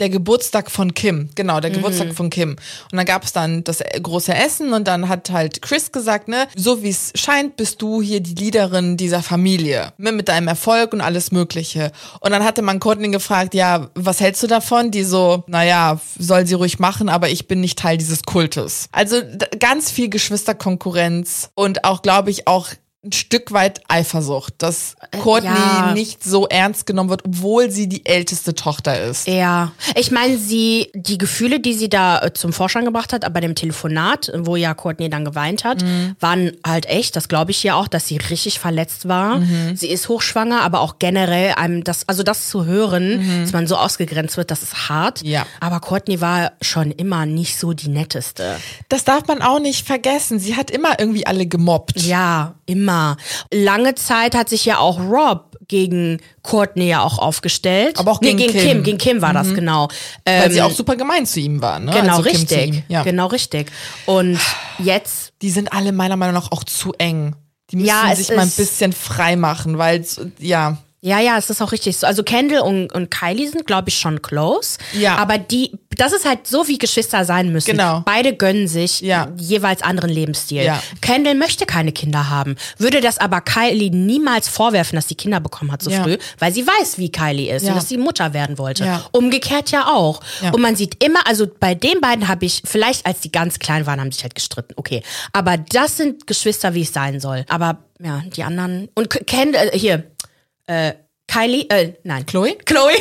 [0.00, 1.60] Der Geburtstag von Kim, genau, Mhm.
[1.62, 2.50] der Geburtstag von Kim.
[2.50, 6.46] Und dann gab es dann das große Essen und dann hat halt Chris gesagt, ne,
[6.54, 10.92] so wie es scheint, bist du hier die Leaderin dieser Familie, ne, mit deinem Erfolg
[10.92, 11.90] und alles Mögliche.
[12.20, 14.90] Und dann hatte man Courtney gefragt, ja, was hältst du davon?
[14.90, 18.88] Die so, naja, soll sie ruhig machen, aber ich bin nicht Teil dieses Kultes.
[18.92, 19.16] Also
[19.58, 22.68] ganz viel Geschwisterkonkurrenz und auch, glaube ich, auch
[23.04, 25.92] ein Stück weit Eifersucht, dass Courtney ja.
[25.94, 29.28] nicht so ernst genommen wird, obwohl sie die älteste Tochter ist.
[29.28, 33.40] Ja, ich meine, sie, die Gefühle, die sie da äh, zum Vorschein gebracht hat, bei
[33.40, 36.16] dem Telefonat, wo ja Courtney dann geweint hat, Mhm.
[36.18, 39.36] waren halt echt, das glaube ich ja auch, dass sie richtig verletzt war.
[39.38, 39.76] Mhm.
[39.76, 43.76] Sie ist hochschwanger, aber auch generell einem das, also das zu hören, dass man so
[43.76, 45.22] ausgegrenzt wird, das ist hart.
[45.22, 45.28] Mhm.
[45.30, 45.46] Ja.
[45.60, 48.56] Aber Courtney war schon immer nicht so die netteste.
[48.88, 50.40] Das darf man auch nicht vergessen.
[50.40, 52.00] Sie hat immer irgendwie alle gemobbt.
[52.02, 52.87] Ja, immer.
[53.52, 57.98] Lange Zeit hat sich ja auch Rob gegen Courtney ja auch aufgestellt.
[57.98, 58.62] Aber auch nee, gegen gegen Kim.
[58.62, 58.82] Kim.
[58.84, 59.88] Gegen Kim war das, genau.
[60.24, 61.92] Weil Ähm, sie auch super gemein zu ihm war, ne?
[61.92, 62.84] Genau, Also richtig.
[62.88, 63.02] Ja.
[63.02, 63.70] Genau, richtig.
[64.06, 64.38] Und
[64.78, 67.36] jetzt, Die sind alle meiner Meinung nach auch zu eng.
[67.70, 70.04] Die müssen Ja, sich mal ein bisschen frei machen, weil,
[70.38, 72.06] ja, ja, ja, es ist auch richtig so.
[72.06, 74.78] Also Kendall und, und Kylie sind, glaube ich, schon close.
[74.98, 75.16] Ja.
[75.16, 77.70] Aber die, das ist halt so, wie Geschwister sein müssen.
[77.70, 78.02] Genau.
[78.04, 79.28] Beide gönnen sich Ja.
[79.38, 80.62] jeweils anderen Lebensstil.
[80.64, 80.82] Ja.
[81.00, 82.56] Kendall möchte keine Kinder haben.
[82.78, 86.02] Würde das aber Kylie niemals vorwerfen, dass sie Kinder bekommen hat so Ja.
[86.02, 88.84] früh, weil sie weiß, wie Kylie ist und dass sie Mutter werden wollte.
[88.84, 89.04] Ja.
[89.12, 90.20] Umgekehrt ja auch.
[90.42, 90.50] Ja.
[90.52, 93.86] Und man sieht immer, also bei den beiden habe ich, vielleicht als die ganz klein
[93.86, 94.72] waren, haben sie sich halt gestritten.
[94.76, 95.02] Okay.
[95.32, 97.44] Aber das sind Geschwister, wie es sein soll.
[97.48, 98.88] Aber ja, die anderen.
[98.94, 100.04] Und Kendall, äh, hier,
[100.68, 100.94] äh,
[101.26, 102.24] Kylie, äh, nein.
[102.26, 102.56] Chloe?
[102.64, 102.94] Chloe.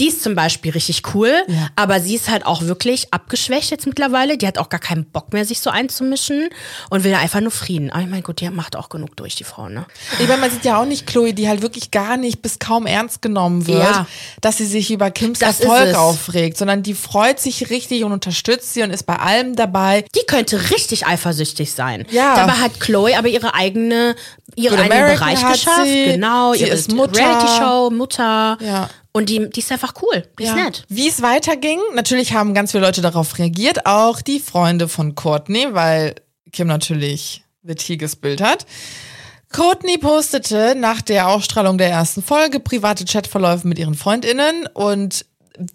[0.00, 1.68] Die ist zum Beispiel richtig cool, Ja.
[1.76, 4.36] aber sie ist halt auch wirklich abgeschwächt jetzt mittlerweile.
[4.36, 6.48] Die hat auch gar keinen Bock mehr, sich so einzumischen
[6.90, 7.90] und will einfach nur Frieden.
[7.90, 9.86] Aber ich meine, gut, die macht auch genug durch, die Frau, ne?
[10.18, 12.86] Ich meine, man sieht ja auch nicht Chloe, die halt wirklich gar nicht bis kaum
[12.86, 14.06] ernst genommen wird, Ja.
[14.40, 18.74] dass sie sich über Kims Das Erfolg aufregt, sondern die freut sich richtig und unterstützt
[18.74, 20.04] sie und ist bei allem dabei.
[20.16, 22.04] Die könnte richtig eifersüchtig sein.
[22.10, 22.34] Ja.
[22.34, 24.16] Dabei hat Chloe aber ihre eigene,
[24.56, 25.86] ihren eigenen American Bereich geschafft.
[25.86, 26.04] sie.
[26.06, 27.20] Genau, Sie ihre ist Mutter.
[27.20, 28.58] Reality-Show, Mutter.
[28.60, 28.90] Ja.
[29.16, 30.26] Und die, die ist einfach cool.
[30.40, 30.84] Die ist nett.
[30.88, 35.68] Wie es weiterging, natürlich haben ganz viele Leute darauf reagiert, auch die Freunde von Courtney,
[35.70, 36.16] weil
[36.50, 38.66] Kim natürlich The Tea gespillt hat.
[39.52, 45.24] Courtney postete nach der Ausstrahlung der ersten Folge private Chatverläufe mit ihren FreundInnen und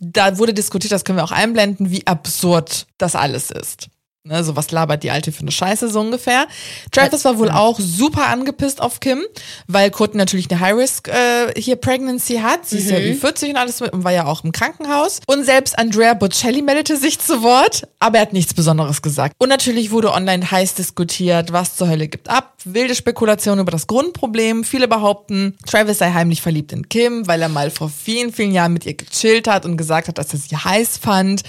[0.01, 3.87] da wurde diskutiert, das können wir auch einblenden, wie absurd das alles ist.
[4.25, 6.45] Ne, so was labert die Alte für eine Scheiße, so ungefähr.
[6.91, 9.23] Travis war wohl auch super angepisst auf Kim,
[9.67, 12.65] weil Courtney natürlich eine High-Risk äh, hier Pregnancy hat.
[12.65, 13.13] Sie ist ja Mhm.
[13.15, 15.21] Ü40 und alles und war ja auch im Krankenhaus.
[15.25, 19.35] Und selbst Andrea Bocelli meldete sich zu Wort, aber er hat nichts Besonderes gesagt.
[19.39, 22.55] Und natürlich wurde online heiß diskutiert, was zur Hölle gibt ab.
[22.65, 24.65] Wilde Spekulationen über das Grundproblem.
[24.65, 28.73] Viele behaupten, Travis sei heimlich verliebt in Kim, weil er mal vor vielen, vielen Jahren
[28.73, 31.43] mit ihr gechillt hat und gesagt hat, dass er sie heiß fand.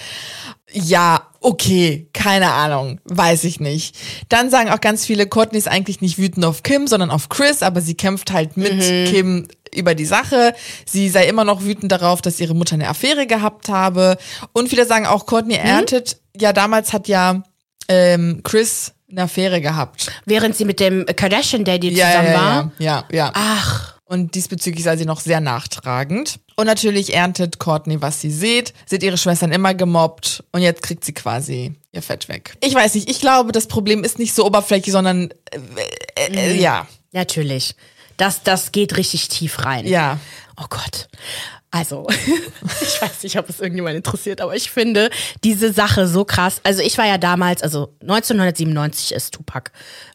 [0.73, 3.97] Ja, okay, keine Ahnung, weiß ich nicht.
[4.29, 7.63] Dann sagen auch ganz viele, Courtney ist eigentlich nicht wütend auf Kim, sondern auf Chris,
[7.63, 8.79] aber sie kämpft halt mit
[9.09, 10.55] Kim über die Sache.
[10.85, 14.17] Sie sei immer noch wütend darauf, dass ihre Mutter eine Affäre gehabt habe.
[14.53, 17.43] Und viele sagen auch, Courtney erntet, ja, damals hat ja
[17.89, 20.11] ähm, Chris eine Affäre gehabt.
[20.25, 22.73] Während sie mit dem Kardashian-Daddy Ja, zusammen ja, war.
[22.79, 23.31] ja, ja, ja.
[23.35, 26.41] Ach, Und diesbezüglich sei sie noch sehr nachtragend.
[26.57, 28.75] Und natürlich erntet Courtney, was sie sieht.
[28.85, 32.57] Sie hat ihre Schwestern immer gemobbt und jetzt kriegt sie quasi ihr Fett weg.
[32.61, 36.61] Ich weiß nicht, ich glaube, das Problem ist nicht so oberflächlich, sondern äh, äh, äh,
[36.61, 36.89] ja.
[37.13, 37.77] natürlich.
[38.17, 39.87] Das, das geht richtig tief rein.
[39.87, 40.19] Ja.
[40.61, 41.09] Oh Gott.
[41.71, 42.09] Also,
[42.83, 45.09] ich weiß nicht, ob es irgendjemand interessiert, aber ich finde
[45.45, 46.61] diese Sache so krass.
[46.65, 49.71] Also ich war ja damals, also 1997 ist Tupac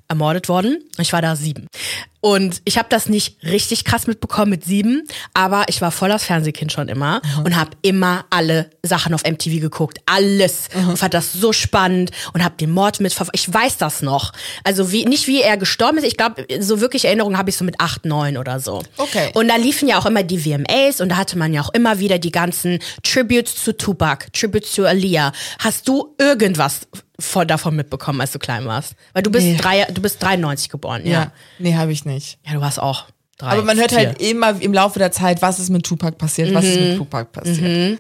[0.07, 0.83] ermordet worden.
[0.97, 1.67] Ich war da sieben.
[2.25, 5.03] Und ich habe das nicht richtig krass mitbekommen mit sieben,
[5.35, 7.45] aber ich war voll das Fernsehkind schon immer mhm.
[7.45, 9.99] und habe immer alle Sachen auf MTV geguckt.
[10.07, 10.69] Alles.
[10.73, 10.89] Mhm.
[10.89, 13.39] Und fand das so spannend und habe den Mord mitverfolgt.
[13.39, 14.31] Ich weiß das noch.
[14.63, 16.03] Also wie, nicht wie er gestorben ist.
[16.03, 18.81] Ich glaube, so wirklich Erinnerungen habe ich so mit acht, neun oder so.
[18.97, 19.29] Okay.
[19.35, 21.99] Und da liefen ja auch immer die VMAs und da hatte man ja auch immer
[21.99, 25.31] wieder die ganzen Tributes zu Tupac, Tributes zu Aaliyah.
[25.59, 26.87] Hast du irgendwas
[27.19, 28.95] von, davon mitbekommen, als du klein warst?
[29.13, 29.58] Weil du bist, nee.
[29.58, 31.12] drei, du bist 93 geboren, ja.
[31.12, 31.32] ja.
[31.60, 32.39] Nee, habe ich nicht.
[32.45, 33.06] Ja, du warst auch.
[33.38, 33.99] Drei, Aber man hört vier.
[33.99, 36.54] halt immer im Laufe der Zeit, was ist mit Tupac passiert, mhm.
[36.56, 36.97] was ist mit mhm.
[36.97, 37.62] Tupac passiert.
[37.62, 37.99] Mhm.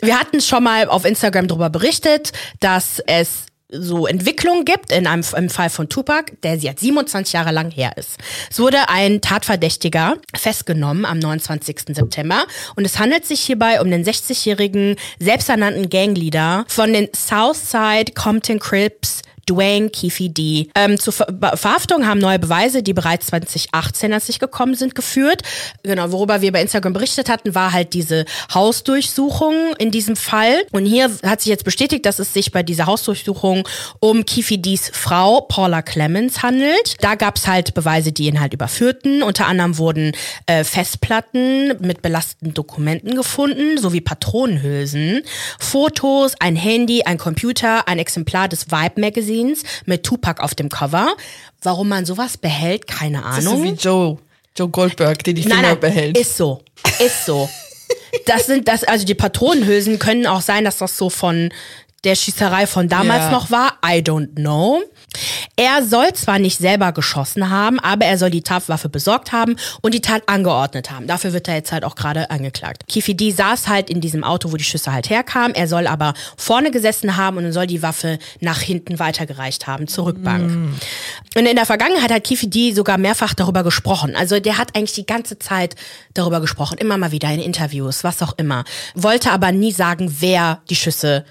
[0.00, 5.24] Wir hatten schon mal auf Instagram darüber berichtet, dass es so Entwicklungen gibt, in einem
[5.36, 8.16] im Fall von Tupac, der jetzt 27 Jahre lang her ist.
[8.50, 11.94] Es wurde ein Tatverdächtiger festgenommen am 29.
[11.94, 12.44] September
[12.76, 19.22] und es handelt sich hierbei um den 60-jährigen selbsternannten Gangleader von den Southside Compton Crips
[19.48, 20.68] Dwayne Keefe D.
[20.74, 25.42] Ähm, zur Ver Verhaftung haben neue Beweise, die bereits 2018 als sich gekommen sind, geführt.
[25.82, 30.62] Genau, worüber wir bei Instagram berichtet hatten, war halt diese Hausdurchsuchung in diesem Fall.
[30.72, 33.66] Und hier hat sich jetzt bestätigt, dass es sich bei dieser Hausdurchsuchung
[34.00, 36.96] um Keefe Ds Frau Paula Clemens handelt.
[37.00, 39.22] Da gab es halt Beweise, die ihn halt überführten.
[39.22, 40.12] Unter anderem wurden
[40.46, 45.22] äh, Festplatten mit belasteten Dokumenten gefunden, sowie Patronenhülsen,
[45.58, 50.68] Fotos, ein Handy, ein Computer, ein Exemplar des Vibe Magazines Magazins mit Tupac auf dem
[50.68, 51.14] Cover.
[51.62, 53.36] Warum man sowas behält, keine Ahnung.
[53.36, 54.18] Das ist so wie Joe,
[54.56, 56.18] Joe Goldberg, der die Finger nein, nein, behält.
[56.18, 56.62] Ist so,
[57.04, 57.48] ist so.
[58.26, 61.50] das sind das, also die Patronenhülsen können auch sein, dass das so von
[62.04, 63.30] der Schießerei von damals yeah.
[63.30, 63.78] noch war.
[63.84, 64.82] I don't know.
[65.56, 69.92] Er soll zwar nicht selber geschossen haben, aber er soll die Tatwaffe besorgt haben und
[69.92, 71.06] die Tat angeordnet haben.
[71.06, 72.86] Dafür wird er jetzt halt auch gerade angeklagt.
[72.86, 75.54] Kifi D saß halt in diesem Auto, wo die Schüsse halt herkamen.
[75.54, 80.06] Er soll aber vorne gesessen haben und soll die Waffe nach hinten weitergereicht haben, zur
[80.06, 80.50] Rückbank.
[80.50, 80.74] Mm.
[81.36, 84.14] Und in der Vergangenheit hat Kifi D sogar mehrfach darüber gesprochen.
[84.14, 85.74] Also der hat eigentlich die ganze Zeit
[86.14, 88.64] darüber gesprochen, immer mal wieder in Interviews, was auch immer.
[88.94, 91.24] Wollte aber nie sagen, wer die Schüsse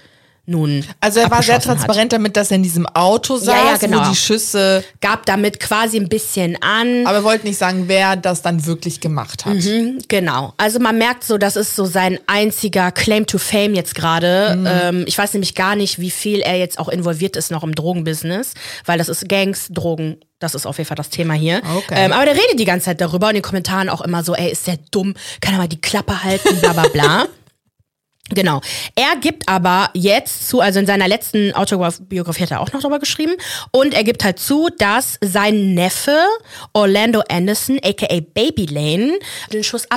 [0.48, 0.84] nun.
[1.00, 2.18] Also er war sehr transparent hat.
[2.18, 4.04] damit, dass er in diesem Auto saß, ja, ja, genau.
[4.04, 4.84] wo die Schüsse.
[5.00, 7.06] Gab damit quasi ein bisschen an.
[7.06, 9.54] Aber er wollte nicht sagen, wer das dann wirklich gemacht hat.
[9.54, 10.54] Mhm, genau.
[10.56, 14.56] Also man merkt so, das ist so sein einziger Claim to Fame jetzt gerade.
[14.56, 14.66] Mhm.
[14.66, 17.74] Ähm, ich weiß nämlich gar nicht, wie viel er jetzt auch involviert ist noch im
[17.74, 18.54] Drogenbusiness,
[18.86, 21.60] weil das ist Gangs, Drogen das ist auf jeden Fall das Thema hier.
[21.76, 21.94] Okay.
[21.96, 24.34] Ähm, aber der redet die ganze Zeit darüber und in den Kommentaren auch immer so,
[24.34, 27.26] ey, ist der dumm, kann er mal die Klappe halten, bla bla bla.
[28.30, 28.60] Genau.
[28.94, 32.98] Er gibt aber jetzt zu, also in seiner letzten Autobiografie hat er auch noch darüber
[32.98, 33.34] geschrieben,
[33.70, 36.18] und er gibt halt zu, dass sein Neffe
[36.72, 39.18] Orlando Anderson, aka Baby Lane,
[39.52, 39.90] den Schuss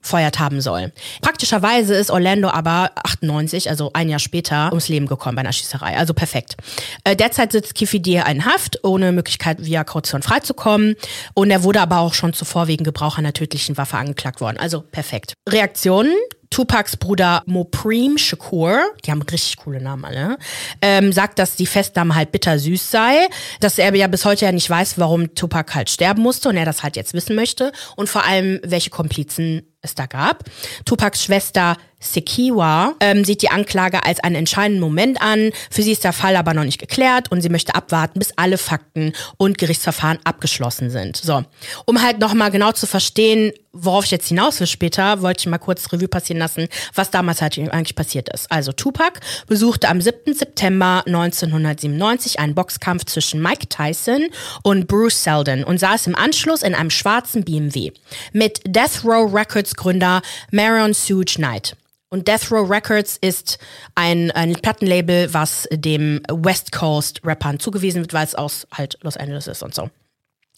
[0.00, 0.92] abgefeuert haben soll.
[1.20, 5.96] Praktischerweise ist Orlando aber 98, also ein Jahr später, ums Leben gekommen bei einer Schießerei.
[5.96, 6.56] Also perfekt.
[7.04, 10.96] Äh, derzeit sitzt Kifidie in Haft, ohne Möglichkeit via Kaution freizukommen.
[11.34, 14.58] Und er wurde aber auch schon zuvor wegen Gebrauch einer tödlichen Waffe angeklagt worden.
[14.58, 15.34] Also perfekt.
[15.48, 16.14] Reaktionen
[16.50, 20.36] Tupacs Bruder Mopreem Shakur, die haben richtig coole Namen alle,
[20.82, 23.28] ähm, sagt, dass die Festnahme halt bittersüß sei,
[23.60, 26.64] dass er ja bis heute ja nicht weiß, warum Tupac halt sterben musste und er
[26.64, 30.44] das halt jetzt wissen möchte und vor allem, welche Komplizen es da gab.
[30.84, 35.52] Tupacs Schwester Sekiwa ähm, sieht die Anklage als einen entscheidenden Moment an.
[35.70, 38.58] Für sie ist der Fall aber noch nicht geklärt und sie möchte abwarten, bis alle
[38.58, 41.16] Fakten und Gerichtsverfahren abgeschlossen sind.
[41.16, 41.44] So,
[41.84, 45.58] um halt nochmal genau zu verstehen, worauf ich jetzt hinaus will später, wollte ich mal
[45.58, 48.50] kurz Revue passieren lassen, was damals halt eigentlich passiert ist.
[48.50, 50.34] Also Tupac besuchte am 7.
[50.34, 54.28] September 1997 einen Boxkampf zwischen Mike Tyson
[54.62, 57.92] und Bruce Seldon und saß im Anschluss in einem schwarzen BMW
[58.32, 61.76] mit Death Row Records Gründer Marion Suge Knight.
[62.12, 63.58] Und Death Row Records ist
[63.94, 69.16] ein, ein Plattenlabel, was dem West Coast Rappern zugewiesen wird, weil es aus halt Los
[69.16, 69.90] Angeles ist und so.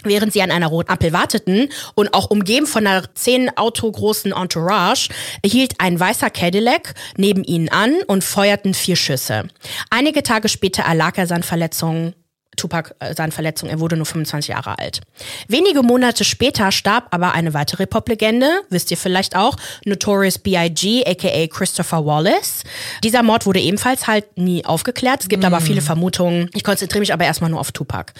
[0.02, 4.32] Während sie an einer roten Ampel warteten und auch umgeben von einer zehn Auto großen
[4.32, 5.10] Entourage,
[5.44, 9.46] hielt ein weißer Cadillac neben ihnen an und feuerten vier Schüsse.
[9.90, 12.14] Einige Tage später erlag er seinen Verletzungen
[12.56, 15.00] Tupac äh, seine Verletzung, er wurde nur 25 Jahre alt.
[15.48, 21.46] Wenige Monate später starb aber eine weitere Pop-Legende, wisst ihr vielleicht auch, Notorious B.I.G., aka
[21.46, 22.62] Christopher Wallace.
[23.02, 25.22] Dieser Mord wurde ebenfalls halt nie aufgeklärt.
[25.22, 25.46] Es gibt mm.
[25.46, 26.50] aber viele Vermutungen.
[26.54, 28.12] Ich konzentriere mich aber erstmal nur auf Tupac.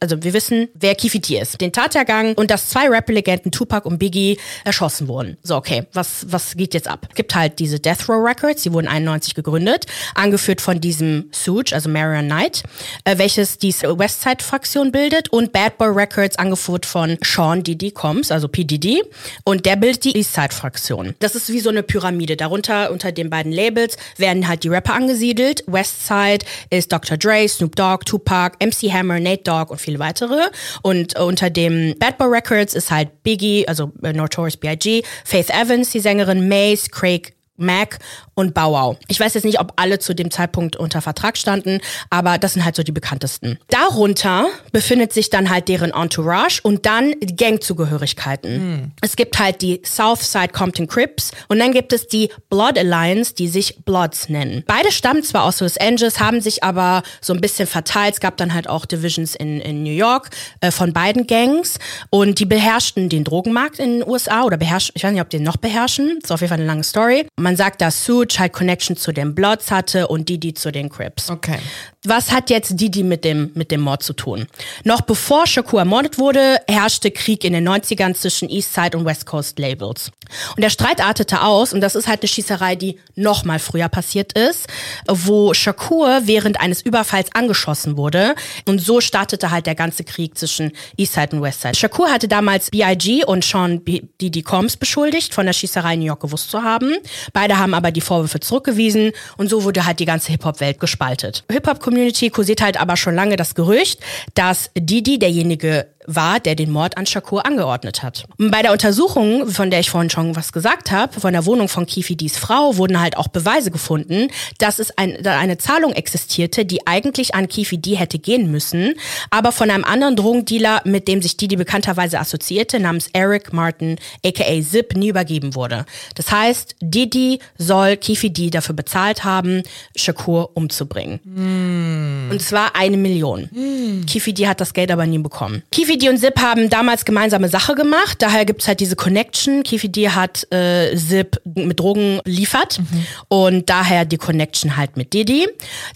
[0.00, 1.60] Also wir wissen, wer Kifiti ist.
[1.60, 5.36] Den Tathergang und dass zwei Rap-Legenden Tupac und Biggie erschossen wurden.
[5.42, 7.06] So, okay, was, was geht jetzt ab?
[7.10, 11.74] Es gibt halt diese Death Row Records, die wurden 91 gegründet, angeführt von diesem Suge,
[11.74, 12.62] also Marion Knight,
[13.04, 18.48] äh, welches die Westside-Fraktion bildet und Bad Boy Records angeführt von Sean Diddy Combs, also
[18.48, 18.64] P.
[18.64, 19.02] Diddy.
[19.44, 21.14] Und der bildet die Eastside-Fraktion.
[21.18, 22.36] Das ist wie so eine Pyramide.
[22.36, 25.64] Darunter, unter den beiden Labels, werden halt die Rapper angesiedelt.
[25.66, 27.16] Westside ist Dr.
[27.16, 30.48] Dre, Snoop Dogg, Tupac, MC Hammer, Nate Dogg und viele weitere.
[30.82, 36.00] Und unter dem Bad Boy Records ist halt Biggie, also Notorious B.I.G., Faith Evans, die
[36.00, 37.98] Sängerin, Mace, Craig Mac
[38.34, 38.96] und Bauau.
[39.08, 42.64] Ich weiß jetzt nicht, ob alle zu dem Zeitpunkt unter Vertrag standen, aber das sind
[42.64, 43.58] halt so die bekanntesten.
[43.68, 48.70] Darunter befindet sich dann halt deren Entourage und dann Gangzugehörigkeiten.
[48.70, 48.92] Mhm.
[49.00, 53.48] Es gibt halt die Southside Compton Crips und dann gibt es die Blood Alliance, die
[53.48, 54.64] sich Bloods nennen.
[54.66, 58.14] Beide stammen zwar aus Los Angeles, haben sich aber so ein bisschen verteilt.
[58.14, 61.78] Es gab dann halt auch Divisions in, in New York äh, von beiden Gangs
[62.10, 65.38] und die beherrschten den Drogenmarkt in den USA oder beherrschen, ich weiß nicht, ob die
[65.38, 66.18] noch beherrschen.
[66.20, 67.26] Das ist auf jeden Fall eine lange Story.
[67.36, 71.30] Man sagt, dass Suge halt Connection zu den Bloods hatte und Didi zu den Crips.
[71.30, 71.58] Okay.
[72.04, 74.46] Was hat jetzt Didi mit dem, mit dem Mord zu tun?
[74.84, 79.58] Noch bevor Shakur ermordet wurde, herrschte Krieg in den 90ern zwischen Eastside und West Coast
[79.58, 80.12] Labels.
[80.54, 83.88] Und der Streit artete aus, und das ist halt eine Schießerei, die noch mal früher
[83.88, 84.66] passiert ist,
[85.08, 88.34] wo Shakur während eines Überfalls angeschossen wurde.
[88.66, 91.74] Und so startete halt der ganze Krieg zwischen Eastside und Westside.
[91.74, 93.24] Shakur hatte damals B.I.G.
[93.24, 96.96] und Sean Didi Combs beschuldigt, von der Schießerei in New York gewusst zu haben.
[97.36, 101.44] Beide haben aber die Vorwürfe zurückgewiesen und so wurde halt die ganze Hip-Hop-Welt gespaltet.
[101.52, 104.00] Hip-Hop-Community kursiert halt aber schon lange das Gerücht,
[104.32, 108.24] dass Didi derjenige war, der den Mord an Shakur angeordnet hat.
[108.38, 111.86] Bei der Untersuchung, von der ich vorhin schon was gesagt habe, von der Wohnung von
[111.86, 116.64] Kifi Dis Frau, wurden halt auch Beweise gefunden, dass es ein, da eine Zahlung existierte,
[116.64, 118.94] die eigentlich an Kifi D hätte gehen müssen,
[119.30, 124.60] aber von einem anderen Drogendealer, mit dem sich Didi bekannterweise assoziierte, namens Eric Martin, aka
[124.62, 125.86] Zip, nie übergeben wurde.
[126.14, 129.62] Das heißt, Didi soll Kifi D dafür bezahlt haben,
[129.94, 131.20] Shakur umzubringen.
[131.24, 132.30] Mm.
[132.30, 133.48] Und zwar eine Million.
[133.52, 134.06] Mm.
[134.06, 135.62] Kifi D hat das Geld aber nie bekommen.
[135.72, 138.20] Kifi Kifidi und Zip haben damals gemeinsame Sache gemacht.
[138.20, 139.62] Daher gibt's halt diese Connection.
[139.62, 143.06] Kifidi hat äh, Zip mit Drogen liefert mhm.
[143.28, 145.48] und daher die Connection halt mit Didi.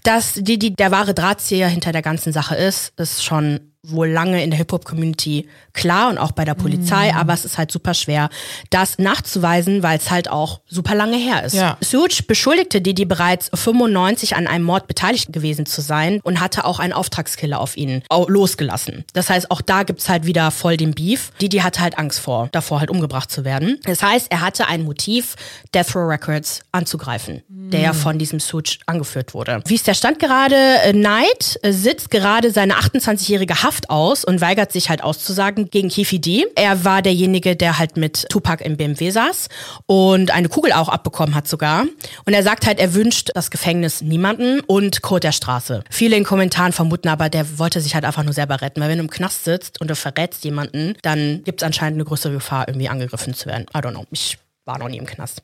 [0.03, 4.51] Dass Didi der wahre Drahtzieher hinter der ganzen Sache ist, ist schon wohl lange in
[4.51, 7.15] der Hip-Hop-Community klar und auch bei der Polizei, mm.
[7.15, 8.29] aber es ist halt super schwer,
[8.69, 11.53] das nachzuweisen, weil es halt auch super lange her ist.
[11.53, 11.77] Ja.
[11.81, 16.79] Suge beschuldigte Didi bereits 95 an einem Mord beteiligt gewesen zu sein und hatte auch
[16.79, 19.03] einen Auftragskiller auf ihn losgelassen.
[19.13, 21.31] Das heißt, auch da gibt's halt wieder voll den Beef.
[21.41, 23.79] Didi hatte halt Angst vor, davor halt umgebracht zu werden.
[23.85, 25.35] Das heißt, er hatte ein Motiv,
[25.73, 27.60] Death Row Records anzugreifen, mm.
[27.71, 29.61] Der ja von diesem Suge angeführt wurde.
[29.65, 30.55] Wie ist der Stand gerade?
[30.91, 36.19] Knight sitzt gerade seine 28-jährige Haft Haft aus und weigert sich halt auszusagen gegen Kifi
[36.19, 36.45] D.
[36.55, 39.47] Er war derjenige, der halt mit Tupac im BMW saß
[39.85, 41.85] und eine Kugel auch abbekommen hat sogar.
[42.25, 45.83] Und er sagt halt, er wünscht das Gefängnis niemanden und Code der Straße.
[45.89, 48.97] Viele in Kommentaren vermuten aber, der wollte sich halt einfach nur selber retten, weil wenn
[48.97, 52.67] du im Knast sitzt und du verrätst jemanden, dann gibt es anscheinend eine größere Gefahr,
[52.67, 53.67] irgendwie angegriffen zu werden.
[53.73, 54.05] I don't know.
[54.11, 54.37] Ich
[54.71, 55.41] war noch nie im Knast.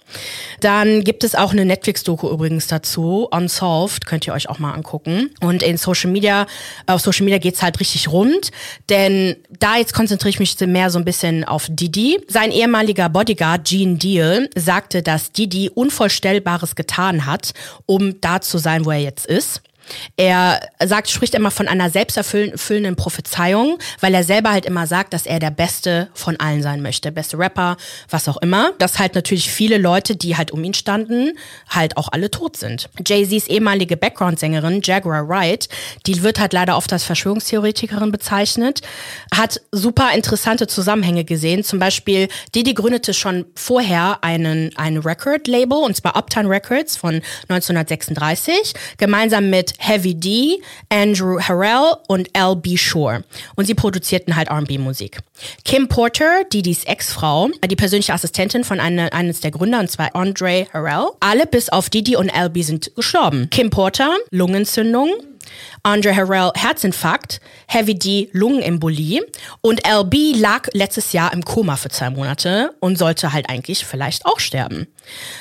[0.61, 5.31] Dann gibt es auch eine Netflix-Doku übrigens dazu, Unsolved, könnt ihr euch auch mal angucken.
[5.41, 6.47] Und in Social Media,
[6.85, 8.51] auf Social Media geht's halt richtig rund,
[8.89, 12.19] denn da jetzt konzentriere ich mich mehr so ein bisschen auf Didi.
[12.29, 17.53] Sein ehemaliger Bodyguard Gene Deal sagte, dass Didi Unvorstellbares getan hat,
[17.85, 19.61] um da zu sein, wo er jetzt ist.
[20.15, 25.25] Er sagt, spricht immer von einer selbsterfüllenden Prophezeiung, weil er selber halt immer sagt, dass
[25.25, 27.11] er der Beste von allen sein möchte.
[27.11, 27.77] Beste Rapper,
[28.09, 28.71] was auch immer.
[28.79, 31.37] Dass halt natürlich viele Leute, die halt um ihn standen,
[31.69, 32.89] halt auch alle tot sind.
[33.05, 35.69] Jay-Z's ehemalige Background-Sängerin, Jaguar Wright,
[36.05, 38.81] die wird halt leider oft als Verschwörungstheoretikerin bezeichnet,
[39.33, 41.63] hat super interessante Zusammenhänge gesehen.
[41.63, 48.73] Zum Beispiel, Didi gründete schon vorher einen, ein Record-Label, und zwar Uptown Records von 1936,
[48.97, 52.77] gemeinsam mit Heavy D, Andrew Harrell und L.B.
[52.77, 53.23] Shore.
[53.55, 55.19] Und sie produzierten halt R&B-Musik.
[55.65, 60.67] Kim Porter, Didis Ex-Frau, die persönliche Assistentin von eine, eines der Gründer, und zwar Andre
[60.73, 61.07] Harrell.
[61.19, 62.61] Alle bis auf Didi und L.B.
[62.61, 63.49] sind gestorben.
[63.49, 65.09] Kim Porter, Lungenentzündung.
[65.83, 69.21] Andre Harrell Herzinfarkt, Heavy D Lungenembolie
[69.61, 74.25] und LB lag letztes Jahr im Koma für zwei Monate und sollte halt eigentlich vielleicht
[74.25, 74.87] auch sterben.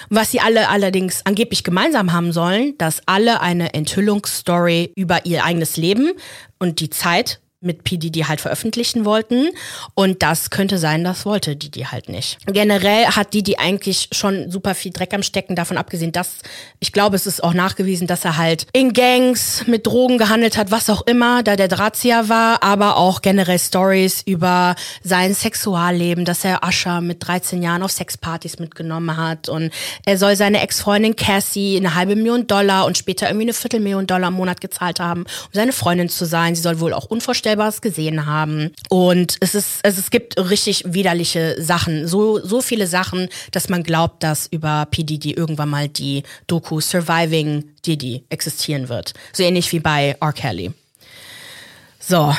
[0.09, 5.77] Was sie alle allerdings angeblich gemeinsam haben sollen, dass alle eine Enthüllungsstory über ihr eigenes
[5.77, 6.13] Leben
[6.59, 9.49] und die Zeit mit PDD halt veröffentlichen wollten.
[9.95, 12.39] Und das könnte sein, das wollte Didi halt nicht.
[12.47, 16.39] Generell hat Didi eigentlich schon super viel Dreck am Stecken, davon abgesehen, dass
[16.81, 20.71] ich glaube, es ist auch nachgewiesen, dass er halt in Gangs mit Drogen gehandelt hat,
[20.71, 26.45] was auch immer, da der Drahtzieher war, aber auch generell Stories über sein Sexualleben, dass
[26.45, 29.73] er Ascher mit 13 Jahren auf Sexpartys mitgenommen hat und
[30.05, 34.29] er soll seine Ex-Freundin Cassie eine halbe Million Dollar und später irgendwie eine Viertelmillion Dollar
[34.29, 36.55] im Monat gezahlt haben, um seine Freundin zu sein.
[36.55, 37.07] Sie soll wohl auch
[37.57, 38.73] Unvorstellbares gesehen haben.
[38.89, 42.07] Und es ist, also es gibt richtig widerliche Sachen.
[42.07, 47.65] So, so viele Sachen, dass man glaubt, dass über PDD irgendwann mal die Doku Surviving
[47.85, 49.15] Didi existieren wird.
[49.33, 50.33] So ähnlich wie bei R.
[50.33, 50.73] Kelly.
[51.99, 52.35] So,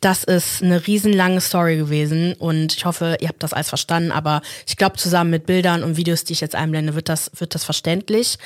[0.00, 4.40] das ist eine riesenlange Story gewesen und ich hoffe, ihr habt das alles verstanden, aber
[4.66, 7.64] ich glaube, zusammen mit Bildern und Videos, die ich jetzt einblende, wird das, wird das
[7.64, 8.38] verständlich.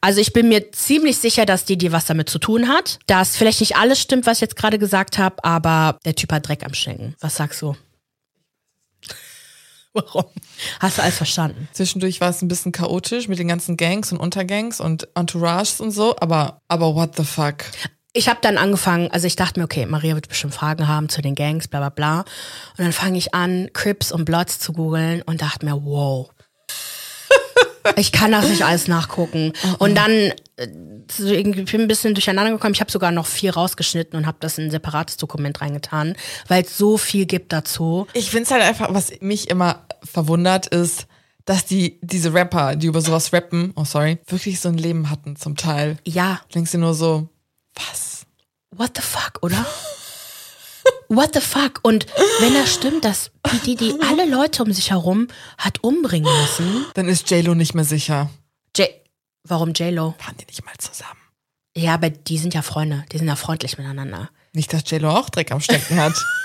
[0.00, 2.98] Also ich bin mir ziemlich sicher, dass die, die was damit zu tun hat.
[3.06, 6.46] Dass vielleicht nicht alles stimmt, was ich jetzt gerade gesagt habe, aber der Typ hat
[6.46, 7.14] Dreck am Schenken.
[7.20, 7.76] Was sagst du?
[9.92, 10.24] Warum?
[10.80, 11.68] Hast du alles verstanden?
[11.72, 15.90] Zwischendurch war es ein bisschen chaotisch mit den ganzen Gangs und Untergangs und Entourages und
[15.90, 17.64] so, aber, aber what the fuck?
[18.12, 21.22] Ich habe dann angefangen, also ich dachte mir, okay, Maria wird bestimmt Fragen haben zu
[21.22, 22.20] den Gangs, bla bla bla.
[22.20, 26.30] Und dann fange ich an, Crips und Bloods zu googeln und dachte mir, wow.
[27.96, 29.52] ich kann das nicht alles nachgucken.
[29.78, 30.68] Und dann äh,
[31.18, 32.74] ich bin ein bisschen durcheinander gekommen.
[32.74, 36.14] Ich habe sogar noch viel rausgeschnitten und habe das in ein separates Dokument reingetan,
[36.48, 38.06] weil es so viel gibt dazu.
[38.14, 41.06] Ich finde es halt einfach, was mich immer verwundert ist,
[41.44, 45.36] dass die, diese Rapper, die über sowas rappen, oh sorry, wirklich so ein Leben hatten
[45.36, 45.98] zum Teil.
[46.06, 46.40] Ja.
[46.54, 47.28] Denkst du nur so,
[47.74, 48.26] was?
[48.70, 49.66] What the fuck, oder?
[51.08, 51.80] What the fuck?
[51.82, 52.06] Und
[52.40, 53.76] wenn das stimmt, dass P.
[53.76, 56.86] die alle Leute um sich herum hat umbringen müssen.
[56.94, 58.30] Dann ist JLo nicht mehr sicher.
[58.76, 58.88] J
[59.44, 60.14] Warum JLo?
[60.24, 61.20] Waren die nicht mal zusammen?
[61.76, 63.04] Ja, aber die sind ja Freunde.
[63.12, 64.30] Die sind ja freundlich miteinander.
[64.52, 66.14] Nicht, dass JLo auch Dreck am Stecken hat.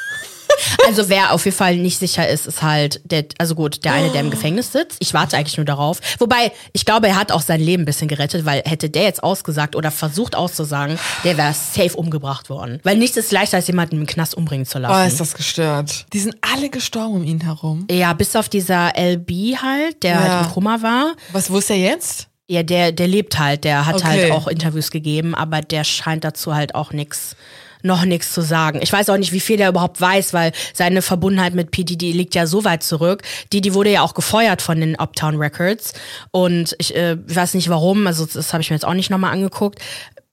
[0.88, 4.10] Also wer auf jeden Fall nicht sicher ist, ist halt der, also gut, der eine,
[4.10, 4.97] der im Gefängnis sitzt.
[4.99, 5.99] Ich warte eigentlich nur darauf.
[6.20, 9.24] Wobei, ich glaube, er hat auch sein Leben ein bisschen gerettet, weil hätte der jetzt
[9.24, 12.80] ausgesagt oder versucht auszusagen, der wäre safe umgebracht worden.
[12.84, 15.03] Weil nichts ist leichter, als jemanden im Knast umbringen zu lassen.
[15.03, 16.05] Oh, ist das gestört.
[16.14, 17.86] Die sind alle gestorben um ihn herum.
[17.91, 20.20] Ja, bis auf dieser LB halt, der ja.
[20.20, 21.16] halt im Koma war.
[21.32, 22.28] Was, wo ist er jetzt?
[22.49, 24.05] Ja, der, der lebt halt, der hat okay.
[24.05, 27.36] halt auch Interviews gegeben, aber der scheint dazu halt auch nichts
[27.84, 28.80] noch nichts zu sagen.
[28.82, 32.36] Ich weiß auch nicht, wie viel er überhaupt weiß, weil seine Verbundenheit mit PDD liegt
[32.36, 33.23] ja so weit zurück.
[33.53, 35.93] Die, die wurde ja auch gefeuert von den Uptown Records
[36.32, 39.09] und ich, äh, ich weiß nicht warum, also das habe ich mir jetzt auch nicht
[39.09, 39.80] nochmal angeguckt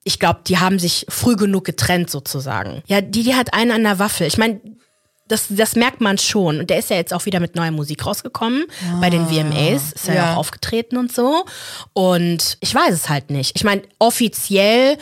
[0.05, 2.83] ich glaube, die haben sich früh genug getrennt sozusagen.
[2.87, 4.27] Ja, die, die hat einen an der Waffel.
[4.27, 4.61] Ich meine,
[5.27, 6.61] das, das merkt man schon.
[6.61, 9.27] Und der ist ja jetzt auch wieder mit neuer Musik rausgekommen ah, bei den ah,
[9.27, 9.93] VMAs.
[9.93, 11.47] Ist ja, ja auch aufgetreten und so.
[11.95, 13.53] Und ich weiß es halt nicht.
[13.57, 14.99] Ich meine, offiziell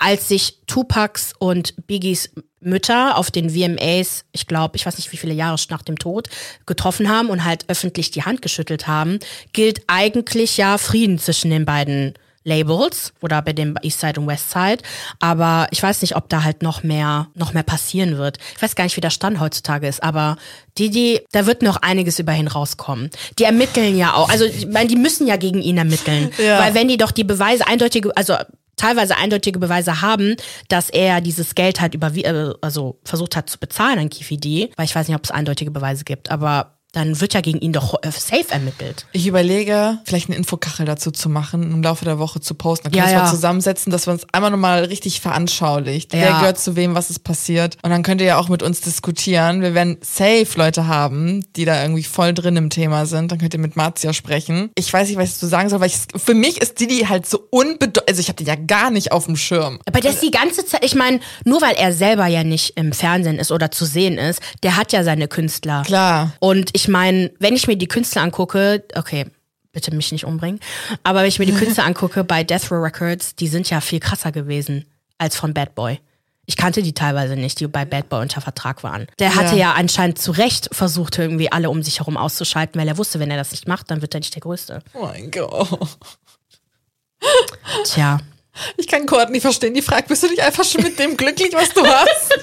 [0.00, 2.30] als sich Tupacs und Biggies
[2.60, 6.28] Mütter auf den VMAs, ich glaube, ich weiß nicht wie viele Jahre nach dem Tod,
[6.66, 9.18] getroffen haben und halt öffentlich die Hand geschüttelt haben,
[9.52, 12.14] gilt eigentlich ja Frieden zwischen den beiden
[12.44, 14.82] Labels oder bei dem Eastside und Westside.
[15.18, 18.38] Aber ich weiß nicht, ob da halt noch mehr, noch mehr passieren wird.
[18.54, 20.36] Ich weiß gar nicht, wie der Stand heutzutage ist, aber
[20.78, 23.10] die, die, da wird noch einiges über ihn rauskommen.
[23.38, 26.30] Die ermitteln ja auch, also ich meine, die müssen ja gegen ihn ermitteln.
[26.38, 26.60] Ja.
[26.60, 28.34] Weil wenn die doch die Beweise eindeutige, also
[28.76, 30.36] teilweise eindeutige Beweise haben,
[30.68, 34.86] dass er dieses Geld halt über, äh, also versucht hat zu bezahlen an Kifidi, weil
[34.86, 37.94] ich weiß nicht, ob es eindeutige Beweise gibt, aber dann wird ja gegen ihn doch
[38.02, 39.06] äh, safe ermittelt.
[39.12, 42.84] Ich überlege, vielleicht eine Infokachel dazu zu machen, im Laufe der Woche zu posten.
[42.84, 43.24] Dann können ja, wir uns ja.
[43.24, 46.14] mal zusammensetzen, dass wir uns einmal nochmal richtig veranschaulicht.
[46.14, 46.20] Ja.
[46.20, 47.76] Wer gehört zu wem, was ist passiert.
[47.82, 49.60] Und dann könnt ihr ja auch mit uns diskutieren.
[49.60, 53.32] Wir werden safe Leute haben, die da irgendwie voll drin im Thema sind.
[53.32, 54.70] Dann könnt ihr mit Marzia sprechen.
[54.76, 57.26] Ich weiß nicht, was ich zu sagen soll, weil ich, für mich ist Didi halt
[57.26, 58.08] so unbedeutend.
[58.08, 59.80] Also ich habe den ja gar nicht auf dem Schirm.
[59.86, 62.92] Aber der ist die ganze Zeit, ich meine, nur weil er selber ja nicht im
[62.92, 65.82] Fernsehen ist oder zu sehen ist, der hat ja seine Künstler.
[65.84, 66.32] Klar.
[66.38, 69.24] Und ich ich meine, wenn ich mir die Künstler angucke, okay,
[69.72, 70.60] bitte mich nicht umbringen,
[71.02, 74.00] aber wenn ich mir die Künstler angucke bei Death Row Records, die sind ja viel
[74.00, 74.84] krasser gewesen
[75.16, 75.98] als von Bad Boy.
[76.44, 79.06] Ich kannte die teilweise nicht, die bei Bad Boy unter Vertrag waren.
[79.18, 82.86] Der hatte ja, ja anscheinend zu Recht versucht, irgendwie alle um sich herum auszuschalten, weil
[82.86, 84.82] er wusste, wenn er das nicht macht, dann wird er nicht der Größte.
[84.92, 85.96] Oh mein Gott.
[87.84, 88.18] Tja,
[88.76, 89.74] ich kann Courtney verstehen.
[89.74, 92.38] Die fragt, bist du nicht einfach schon mit dem glücklich, was du hast?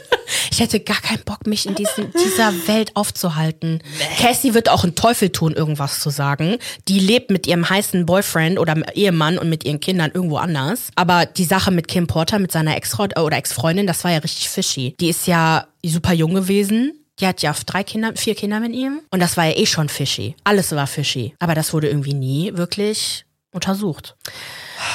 [0.52, 3.82] ich hätte gar keinen Bock, mich in diesen, dieser Welt aufzuhalten.
[4.20, 6.58] Cassie wird auch einen Teufel tun, irgendwas zu sagen.
[6.88, 10.90] Die lebt mit ihrem heißen Boyfriend oder Ehemann und mit ihren Kindern irgendwo anders.
[10.96, 14.50] Aber die Sache mit Kim Porter, mit seiner Ex- oder Ex-Freundin, das war ja richtig
[14.50, 14.96] fishy.
[15.00, 16.94] Die ist ja super jung gewesen.
[17.20, 19.02] Die hat ja drei Kinder, vier Kinder mit ihm.
[19.12, 20.36] Und das war ja eh schon fishy.
[20.44, 21.34] Alles war fishy.
[21.40, 24.16] Aber das wurde irgendwie nie wirklich untersucht.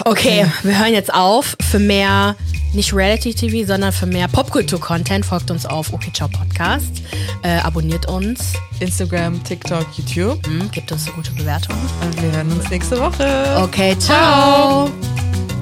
[0.05, 1.57] Okay, wir hören jetzt auf.
[1.71, 2.37] Für mehr
[2.75, 5.25] nicht Reality-TV, sondern für mehr Popkultur-Content.
[5.25, 7.03] Folgt uns auf Okay Ciao Podcast.
[7.43, 8.53] Äh, abonniert uns.
[8.81, 10.47] Instagram, TikTok, YouTube.
[10.47, 11.77] Mhm, gebt uns eine gute Bewertung.
[12.03, 13.57] Und wir hören uns nächste Woche.
[13.63, 14.89] Okay, ciao.
[14.89, 15.56] ciao.